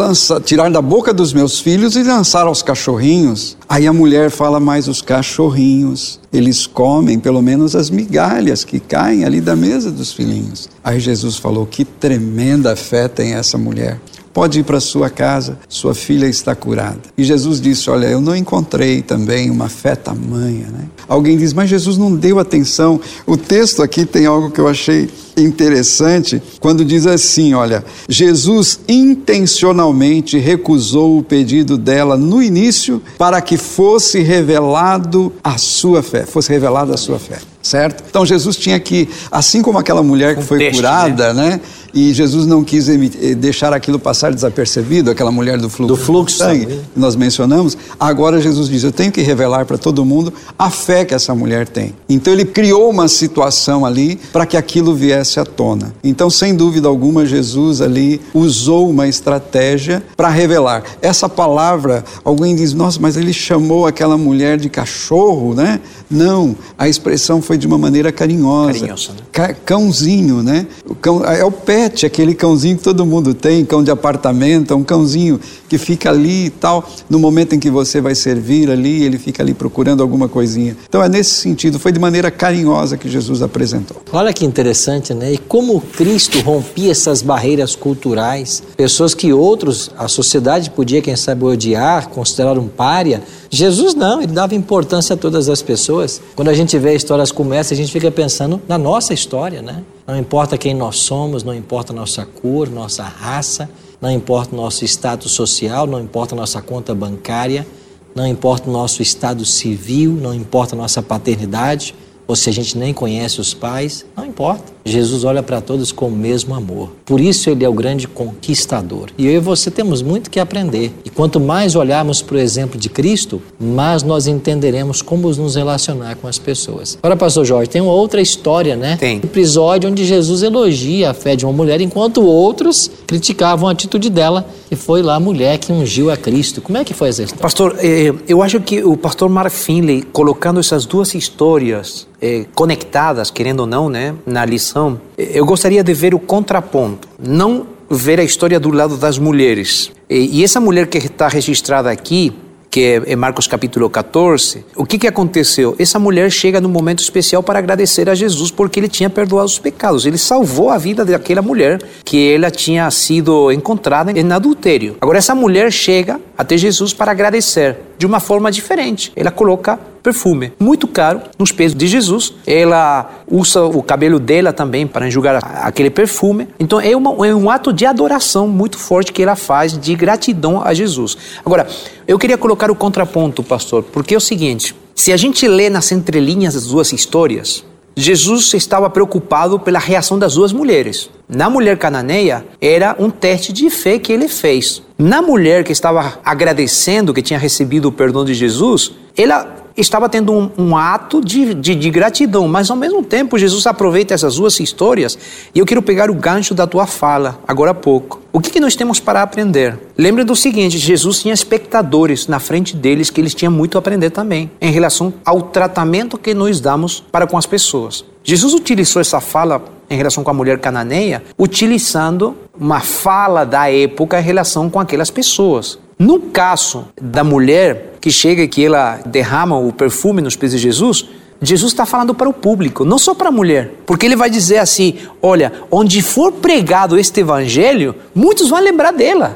tirar 0.45 0.71
da 0.71 0.81
boca 0.81 1.13
dos 1.13 1.33
meus 1.33 1.59
filhos 1.59 1.97
e 1.97 2.03
lançar 2.03 2.47
aos 2.47 2.61
cachorrinhos. 2.61 3.57
Aí 3.67 3.85
a 3.85 3.91
mulher 3.91 4.31
fala: 4.31 4.57
Mas 4.57 4.87
os 4.87 5.01
cachorrinhos, 5.01 6.17
eles 6.31 6.65
comem 6.65 7.19
pelo 7.19 7.41
menos 7.41 7.75
as 7.75 7.89
migalhas 7.89 8.63
que 8.63 8.79
caem 8.79 9.25
ali 9.25 9.41
da 9.41 9.53
mesa 9.53 9.91
dos 9.91 10.13
filhinhos. 10.13 10.69
Aí 10.81 10.97
Jesus 10.97 11.35
falou: 11.35 11.65
Que 11.65 11.83
tremenda 11.83 12.73
fé 12.73 13.09
tem 13.09 13.33
essa 13.33 13.57
mulher 13.57 13.99
pode 14.33 14.59
ir 14.59 14.63
para 14.63 14.79
sua 14.79 15.09
casa, 15.09 15.59
sua 15.67 15.93
filha 15.93 16.27
está 16.27 16.55
curada. 16.55 16.99
E 17.17 17.23
Jesus 17.23 17.59
disse: 17.59 17.89
Olha, 17.89 18.07
eu 18.07 18.21
não 18.21 18.35
encontrei 18.35 19.01
também 19.01 19.49
uma 19.49 19.69
fé 19.69 19.95
tamanha. 19.95 20.67
Né? 20.67 20.85
Alguém 21.07 21.37
diz, 21.37 21.53
mas 21.53 21.69
Jesus 21.69 21.97
não 21.97 22.15
deu 22.15 22.39
atenção. 22.39 23.01
O 23.25 23.35
texto 23.35 23.81
aqui 23.81 24.05
tem 24.05 24.25
algo 24.25 24.51
que 24.51 24.61
eu 24.61 24.67
achei 24.67 25.09
interessante 25.35 26.41
quando 26.59 26.85
diz 26.85 27.05
assim: 27.05 27.53
olha, 27.53 27.83
Jesus 28.07 28.79
intencionalmente 28.87 30.37
recusou 30.37 31.17
o 31.17 31.23
pedido 31.23 31.77
dela 31.77 32.17
no 32.17 32.41
início 32.41 33.01
para 33.17 33.41
que 33.41 33.57
fosse 33.57 34.19
revelado 34.19 35.33
a 35.43 35.57
sua 35.57 36.03
fé, 36.03 36.25
fosse 36.25 36.51
revelada 36.51 36.93
a 36.93 36.97
sua 36.97 37.19
fé 37.19 37.39
certo? 37.61 38.03
Então 38.09 38.25
Jesus 38.25 38.55
tinha 38.55 38.79
que, 38.79 39.07
assim 39.29 39.61
como 39.61 39.77
aquela 39.77 40.01
mulher 40.01 40.35
que 40.35 40.41
foi 40.41 40.71
curada, 40.71 41.33
né? 41.33 41.49
né? 41.49 41.61
E 41.93 42.13
Jesus 42.13 42.45
não 42.45 42.63
quis 42.63 42.87
eh, 42.89 43.35
deixar 43.35 43.73
aquilo 43.73 43.99
passar 43.99 44.33
desapercebido, 44.33 45.11
aquela 45.11 45.31
mulher 45.31 45.57
do 45.57 45.69
fluxo, 45.69 45.95
do 45.95 45.97
fluxo 45.97 46.37
de 46.37 46.43
sangue 46.43 46.65
que 46.65 46.99
nós 46.99 47.15
mencionamos. 47.15 47.77
Agora 47.99 48.41
Jesus 48.41 48.69
diz: 48.69 48.83
Eu 48.83 48.91
tenho 48.91 49.11
que 49.11 49.21
revelar 49.21 49.65
para 49.65 49.77
todo 49.77 50.05
mundo 50.05 50.33
a 50.57 50.69
fé 50.69 51.05
que 51.05 51.13
essa 51.13 51.33
mulher 51.33 51.67
tem. 51.67 51.93
Então 52.07 52.33
ele 52.33 52.45
criou 52.45 52.89
uma 52.89 53.07
situação 53.07 53.85
ali 53.85 54.19
para 54.31 54.45
que 54.45 54.57
aquilo 54.57 54.93
viesse 54.93 55.39
à 55.39 55.45
tona. 55.45 55.93
Então, 56.03 56.29
sem 56.29 56.55
dúvida 56.55 56.87
alguma, 56.87 57.25
Jesus 57.25 57.81
ali 57.81 58.21
usou 58.33 58.89
uma 58.89 59.07
estratégia 59.07 60.03
para 60.15 60.29
revelar. 60.29 60.83
Essa 61.01 61.27
palavra, 61.27 62.03
alguém 62.23 62.55
diz: 62.55 62.73
Nossa, 62.73 62.99
mas 62.99 63.17
ele 63.17 63.33
chamou 63.33 63.85
aquela 63.85 64.17
mulher 64.17 64.57
de 64.57 64.69
cachorro, 64.69 65.53
né? 65.53 65.79
Não, 66.09 66.55
a 66.77 66.87
expressão 66.87 67.41
foi 67.41 67.57
de 67.57 67.67
uma 67.67 67.77
maneira 67.77 68.11
carinhosa. 68.11 68.79
Carinhosa, 68.79 69.11
né? 69.13 69.55
Cãozinho, 69.65 70.41
né? 70.41 70.65
O 70.85 70.95
cão, 70.95 71.23
é 71.23 71.43
o 71.43 71.51
pet, 71.79 72.05
aquele 72.05 72.35
cãozinho 72.35 72.75
que 72.75 72.83
todo 72.83 73.05
mundo 73.05 73.33
tem, 73.33 73.63
cão 73.63 73.81
de 73.81 73.89
apartamento, 73.89 74.75
um 74.75 74.83
cãozinho 74.83 75.39
que 75.69 75.77
fica 75.77 76.09
ali 76.09 76.47
e 76.47 76.49
tal. 76.49 76.85
No 77.09 77.17
momento 77.17 77.55
em 77.55 77.59
que 77.59 77.69
você 77.69 78.01
vai 78.01 78.13
servir 78.13 78.69
ali, 78.69 79.03
ele 79.03 79.17
fica 79.17 79.41
ali 79.41 79.53
procurando 79.53 80.03
alguma 80.03 80.27
coisinha. 80.27 80.75
Então 80.89 81.01
é 81.01 81.07
nesse 81.07 81.31
sentido, 81.31 81.79
foi 81.79 81.93
de 81.93 81.99
maneira 81.99 82.29
carinhosa 82.29 82.97
que 82.97 83.07
Jesus 83.07 83.41
apresentou. 83.41 83.95
Olha 84.11 84.33
que 84.33 84.45
interessante, 84.45 85.13
né? 85.13 85.31
E 85.31 85.37
como 85.37 85.79
Cristo 85.79 86.41
rompia 86.41 86.91
essas 86.91 87.21
barreiras 87.21 87.77
culturais, 87.77 88.61
pessoas 88.75 89.13
que 89.13 89.31
outros, 89.31 89.89
a 89.97 90.09
sociedade 90.09 90.69
podia, 90.71 91.01
quem 91.01 91.15
sabe, 91.15 91.45
odiar, 91.45 92.09
considerar 92.09 92.57
um 92.57 92.67
pária. 92.67 93.23
Jesus 93.49 93.93
não, 93.93 94.21
ele 94.21 94.33
dava 94.33 94.53
importância 94.53 95.13
a 95.13 95.17
todas 95.17 95.47
as 95.47 95.61
pessoas. 95.61 96.21
Quando 96.35 96.49
a 96.49 96.53
gente 96.53 96.77
vê 96.77 96.93
histórias 96.93 97.31
como 97.31 97.53
essa, 97.53 97.73
a 97.73 97.77
gente 97.77 97.91
fica 97.91 98.11
pensando 98.11 98.61
na 98.67 98.77
nossa 98.77 99.13
história, 99.13 99.61
né? 99.61 99.81
Não 100.09 100.17
importa 100.17 100.57
quem 100.57 100.73
nós 100.73 100.95
somos, 100.95 101.43
não 101.43 101.53
importa 101.53 101.93
nossa 101.93 102.25
cor, 102.25 102.67
nossa 102.67 103.03
raça, 103.03 103.69
não 104.01 104.09
importa 104.09 104.55
nosso 104.55 104.83
status 104.83 105.31
social, 105.31 105.85
não 105.85 105.99
importa 105.99 106.35
nossa 106.35 106.59
conta 106.63 106.95
bancária, 106.95 107.67
não 108.15 108.25
importa 108.25 108.67
o 108.67 108.73
nosso 108.73 109.03
estado 109.03 109.45
civil, 109.45 110.13
não 110.13 110.33
importa 110.33 110.75
nossa 110.75 111.03
paternidade, 111.03 111.93
ou 112.27 112.35
se 112.35 112.49
a 112.49 112.51
gente 112.51 112.75
nem 112.75 112.91
conhece 112.91 113.39
os 113.39 113.53
pais, 113.53 114.03
não 114.17 114.25
importa. 114.25 114.73
Jesus 114.89 115.23
olha 115.23 115.43
para 115.43 115.61
todos 115.61 115.91
com 115.91 116.07
o 116.07 116.11
mesmo 116.11 116.53
amor. 116.53 116.91
Por 117.05 117.19
isso 117.19 117.49
ele 117.49 117.63
é 117.63 117.69
o 117.69 117.73
grande 117.73 118.07
conquistador. 118.07 119.09
E 119.17 119.27
eu 119.27 119.33
e 119.33 119.39
você 119.39 119.69
temos 119.71 120.01
muito 120.01 120.29
que 120.29 120.39
aprender. 120.39 120.93
E 121.05 121.09
quanto 121.09 121.39
mais 121.39 121.75
olharmos 121.75 122.21
para 122.21 122.35
o 122.35 122.39
exemplo 122.39 122.79
de 122.79 122.89
Cristo, 122.89 123.41
mais 123.59 124.03
nós 124.03 124.27
entenderemos 124.27 125.01
como 125.01 125.29
nos 125.29 125.55
relacionar 125.55 126.15
com 126.15 126.27
as 126.27 126.39
pessoas. 126.39 126.97
Agora, 127.01 127.15
pastor 127.15 127.45
Jorge, 127.45 127.69
tem 127.69 127.81
uma 127.81 127.93
outra 127.93 128.21
história, 128.21 128.75
né? 128.75 128.97
Tem. 128.97 129.17
Um 129.17 129.23
episódio 129.23 129.89
onde 129.89 130.05
Jesus 130.05 130.43
elogia 130.43 131.11
a 131.11 131.13
fé 131.13 131.35
de 131.35 131.45
uma 131.45 131.53
mulher, 131.53 131.81
enquanto 131.81 132.21
outros 132.23 132.89
criticavam 133.05 133.67
a 133.67 133.71
atitude 133.71 134.09
dela, 134.09 134.45
que 134.67 134.75
foi 134.75 135.01
lá 135.01 135.15
a 135.15 135.19
mulher 135.19 135.57
que 135.57 135.71
ungiu 135.71 136.11
a 136.11 136.17
Cristo. 136.17 136.61
Como 136.61 136.77
é 136.77 136.83
que 136.83 136.93
foi 136.93 137.09
essa 137.09 137.23
história? 137.23 137.41
Pastor, 137.41 137.75
eh, 137.79 138.13
eu 138.27 138.41
acho 138.41 138.59
que 138.61 138.83
o 138.83 138.95
pastor 138.95 139.29
Mark 139.29 139.51
Finley, 139.51 140.01
colocando 140.01 140.59
essas 140.59 140.85
duas 140.85 141.13
histórias 141.13 142.07
eh, 142.21 142.45
conectadas, 142.53 143.31
querendo 143.31 143.61
ou 143.61 143.65
não, 143.65 143.89
né, 143.89 144.13
na 144.25 144.45
lição, 144.45 144.78
eu 145.17 145.45
gostaria 145.45 145.83
de 145.83 145.93
ver 145.93 146.13
o 146.13 146.19
contraponto, 146.19 147.07
não 147.17 147.67
ver 147.89 148.19
a 148.19 148.23
história 148.23 148.59
do 148.59 148.71
lado 148.71 148.97
das 148.97 149.17
mulheres. 149.17 149.91
E, 150.09 150.43
essa 150.43 150.59
mulher 150.59 150.87
que 150.87 150.97
está 150.97 151.27
registrada 151.27 151.89
aqui, 151.89 152.33
que 152.69 153.01
é 153.05 153.15
Marcos 153.15 153.47
capítulo 153.47 153.89
14, 153.89 154.63
o 154.75 154.85
que, 154.85 154.99
que 154.99 155.07
aconteceu? 155.07 155.75
Essa 155.79 155.97
mulher 155.97 156.29
chega 156.31 156.61
num 156.61 156.69
momento 156.69 156.99
especial 156.99 157.41
para 157.41 157.57
agradecer 157.57 158.07
a 158.09 158.13
Jesus 158.13 158.51
porque 158.51 158.79
ele 158.79 158.87
tinha 158.87 159.09
perdoado 159.09 159.47
os 159.47 159.57
pecados. 159.57 160.05
Ele 160.05 160.19
salvou 160.19 160.69
a 160.69 160.77
vida 160.77 161.03
daquela 161.03 161.41
mulher 161.41 161.81
que 162.05 162.31
ela 162.31 162.51
tinha 162.51 162.89
sido 162.91 163.51
encontrada 163.51 164.11
em 164.11 164.31
adultério. 164.31 164.95
Agora, 165.01 165.17
essa 165.17 165.33
mulher 165.33 165.71
chega 165.71 166.19
até 166.37 166.57
Jesus 166.57 166.93
para 166.93 167.11
agradecer 167.11 167.77
de 167.97 168.05
uma 168.05 168.19
forma 168.19 168.51
diferente. 168.51 169.11
Ela 169.15 169.31
coloca 169.31 169.79
perfume 170.01 170.53
muito 170.59 170.87
caro 170.87 171.21
nos 171.37 171.51
pés 171.51 171.73
de 171.73 171.87
Jesus. 171.87 172.33
Ela 172.45 173.23
usa 173.29 173.63
o 173.63 173.81
cabelo 173.83 174.19
dela 174.19 174.51
também 174.51 174.87
para 174.87 175.07
enxugar 175.07 175.37
aquele 175.65 175.89
perfume. 175.89 176.47
Então 176.59 176.79
é, 176.79 176.95
uma, 176.95 177.27
é 177.27 177.33
um 177.33 177.49
ato 177.49 177.71
de 177.71 177.85
adoração 177.85 178.47
muito 178.47 178.77
forte 178.77 179.11
que 179.11 179.21
ela 179.21 179.35
faz 179.35 179.77
de 179.77 179.95
gratidão 179.95 180.61
a 180.63 180.73
Jesus. 180.73 181.17
Agora, 181.45 181.67
eu 182.07 182.17
queria 182.17 182.37
colocar 182.37 182.71
o 182.71 182.75
contraponto, 182.75 183.43
pastor, 183.43 183.83
porque 183.83 184.13
é 184.13 184.17
o 184.17 184.21
seguinte: 184.21 184.75
se 184.95 185.13
a 185.13 185.17
gente 185.17 185.47
lê 185.47 185.69
nas 185.69 185.91
entrelinhas 185.91 186.53
das 186.53 186.67
duas 186.67 186.91
histórias, 186.91 187.63
Jesus 187.95 188.53
estava 188.53 188.89
preocupado 188.89 189.59
pela 189.59 189.77
reação 189.77 190.17
das 190.17 190.35
duas 190.35 190.53
mulheres. 190.53 191.09
Na 191.27 191.49
mulher 191.49 191.77
cananeia, 191.77 192.45
era 192.61 192.95
um 192.97 193.09
teste 193.09 193.51
de 193.51 193.69
fé 193.69 193.99
que 193.99 194.13
ele 194.13 194.29
fez. 194.29 194.81
Na 194.97 195.21
mulher 195.21 195.63
que 195.63 195.71
estava 195.71 196.17
agradecendo 196.23 197.13
que 197.13 197.21
tinha 197.21 197.37
recebido 197.37 197.89
o 197.89 197.91
perdão 197.91 198.23
de 198.23 198.33
Jesus, 198.33 198.93
ela 199.17 199.53
estava 199.81 200.09
tendo 200.09 200.31
um, 200.31 200.49
um 200.57 200.77
ato 200.77 201.21
de, 201.21 201.53
de, 201.53 201.75
de, 201.75 201.89
gratidão, 201.89 202.47
mas 202.47 202.69
ao 202.69 202.77
mesmo 202.77 203.03
tempo 203.03 203.37
Jesus 203.37 203.65
aproveita 203.65 204.13
essas 204.13 204.35
duas 204.35 204.59
histórias 204.59 205.17
e 205.53 205.59
eu 205.59 205.65
quero 205.65 205.81
pegar 205.81 206.09
o 206.09 206.13
gancho 206.13 206.53
da 206.53 206.67
tua 206.67 206.85
fala 206.85 207.39
agora 207.47 207.71
há 207.71 207.73
pouco. 207.73 208.21
O 208.31 208.39
que, 208.39 208.51
que 208.51 208.59
nós 208.59 208.75
temos 208.75 208.99
para 208.99 209.23
aprender? 209.23 209.79
Lembre 209.97 210.23
do 210.23 210.35
seguinte: 210.35 210.77
Jesus 210.77 211.21
tinha 211.21 211.33
espectadores 211.33 212.27
na 212.27 212.39
frente 212.39 212.75
deles 212.75 213.09
que 213.09 213.19
eles 213.19 213.33
tinham 213.33 213.51
muito 213.51 213.77
a 213.77 213.79
aprender 213.79 214.11
também 214.11 214.51
em 214.61 214.71
relação 214.71 215.13
ao 215.25 215.41
tratamento 215.41 216.17
que 216.17 216.33
nós 216.33 216.59
damos 216.59 217.03
para 217.11 217.25
com 217.25 217.37
as 217.37 217.45
pessoas. 217.45 218.05
Jesus 218.23 218.53
utilizou 218.53 219.01
essa 219.01 219.19
fala 219.19 219.63
em 219.89 219.97
relação 219.97 220.23
com 220.23 220.29
a 220.29 220.33
mulher 220.33 220.59
cananeia, 220.59 221.23
utilizando 221.37 222.37
uma 222.57 222.79
fala 222.79 223.43
da 223.43 223.71
época 223.71 224.19
em 224.19 224.23
relação 224.23 224.69
com 224.69 224.79
aquelas 224.79 225.09
pessoas. 225.09 225.79
No 225.99 226.21
caso 226.21 226.87
da 227.01 227.25
mulher 227.25 227.97
que 227.99 228.09
chega 228.09 228.43
e 228.43 228.47
que 228.47 228.63
ela 228.63 229.01
derrama 229.05 229.59
o 229.59 229.73
perfume 229.73 230.21
nos 230.21 230.33
pés 230.33 230.53
de 230.53 230.57
Jesus, 230.57 231.05
Jesus 231.41 231.73
está 231.73 231.85
falando 231.85 232.13
para 232.13 232.29
o 232.29 232.33
público, 232.33 232.83
não 232.83 232.97
só 232.97 233.13
para 233.13 233.27
a 233.27 233.31
mulher. 233.31 233.73
Porque 233.85 234.05
ele 234.05 234.15
vai 234.15 234.29
dizer 234.29 234.59
assim: 234.59 234.95
olha, 235.21 235.51
onde 235.69 236.01
for 236.01 236.31
pregado 236.31 236.97
este 236.97 237.19
evangelho, 237.19 237.95
muitos 238.15 238.49
vão 238.49 238.61
lembrar 238.61 238.91
dela. 238.91 239.35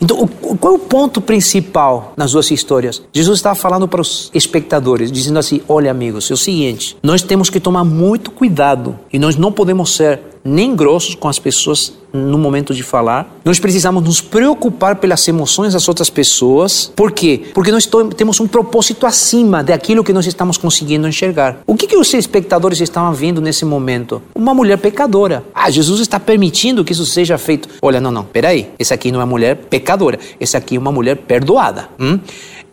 Então, 0.00 0.26
qual 0.60 0.74
é 0.74 0.76
o 0.76 0.80
ponto 0.80 1.20
principal 1.20 2.12
nas 2.16 2.32
duas 2.32 2.48
histórias? 2.50 3.02
Jesus 3.12 3.38
estava 3.38 3.56
falando 3.56 3.88
para 3.88 4.00
os 4.00 4.30
espectadores, 4.32 5.10
dizendo 5.10 5.38
assim: 5.40 5.62
olha, 5.68 5.90
amigos, 5.90 6.30
é 6.30 6.34
o 6.34 6.36
seguinte, 6.36 6.96
nós 7.02 7.22
temos 7.22 7.50
que 7.50 7.58
tomar 7.58 7.84
muito 7.84 8.30
cuidado 8.30 8.98
e 9.12 9.18
nós 9.18 9.36
não 9.36 9.50
podemos 9.50 9.96
ser 9.96 10.20
nem 10.44 10.76
grossos 10.76 11.14
com 11.14 11.28
as 11.28 11.38
pessoas 11.38 11.92
no 12.14 12.38
momento 12.38 12.72
de 12.72 12.82
falar. 12.84 13.40
Nós 13.44 13.58
precisamos 13.58 14.04
nos 14.04 14.20
preocupar 14.20 14.96
pelas 14.96 15.26
emoções 15.26 15.72
das 15.72 15.88
outras 15.88 16.08
pessoas. 16.08 16.92
Por 16.94 17.10
quê? 17.10 17.46
Porque 17.52 17.72
nós 17.72 17.88
temos 18.16 18.38
um 18.38 18.46
propósito 18.46 19.04
acima 19.04 19.64
daquilo 19.64 20.04
que 20.04 20.12
nós 20.12 20.24
estamos 20.26 20.56
conseguindo 20.56 21.08
enxergar. 21.08 21.58
O 21.66 21.74
que, 21.74 21.88
que 21.88 21.96
os 21.96 22.14
espectadores 22.14 22.80
estavam 22.80 23.12
vendo 23.12 23.40
nesse 23.40 23.64
momento? 23.64 24.22
Uma 24.34 24.54
mulher 24.54 24.78
pecadora. 24.78 25.42
Ah, 25.52 25.70
Jesus 25.70 26.00
está 26.00 26.20
permitindo 26.20 26.84
que 26.84 26.92
isso 26.92 27.04
seja 27.04 27.36
feito. 27.36 27.68
Olha, 27.82 28.00
não, 28.00 28.12
não, 28.12 28.24
peraí. 28.24 28.70
Essa 28.78 28.94
aqui 28.94 29.10
não 29.10 29.20
é 29.20 29.24
mulher 29.24 29.56
pecadora. 29.56 30.18
Essa 30.38 30.58
aqui 30.58 30.76
é 30.76 30.78
uma 30.78 30.92
mulher 30.92 31.16
perdoada. 31.16 31.88
Hum? 31.98 32.20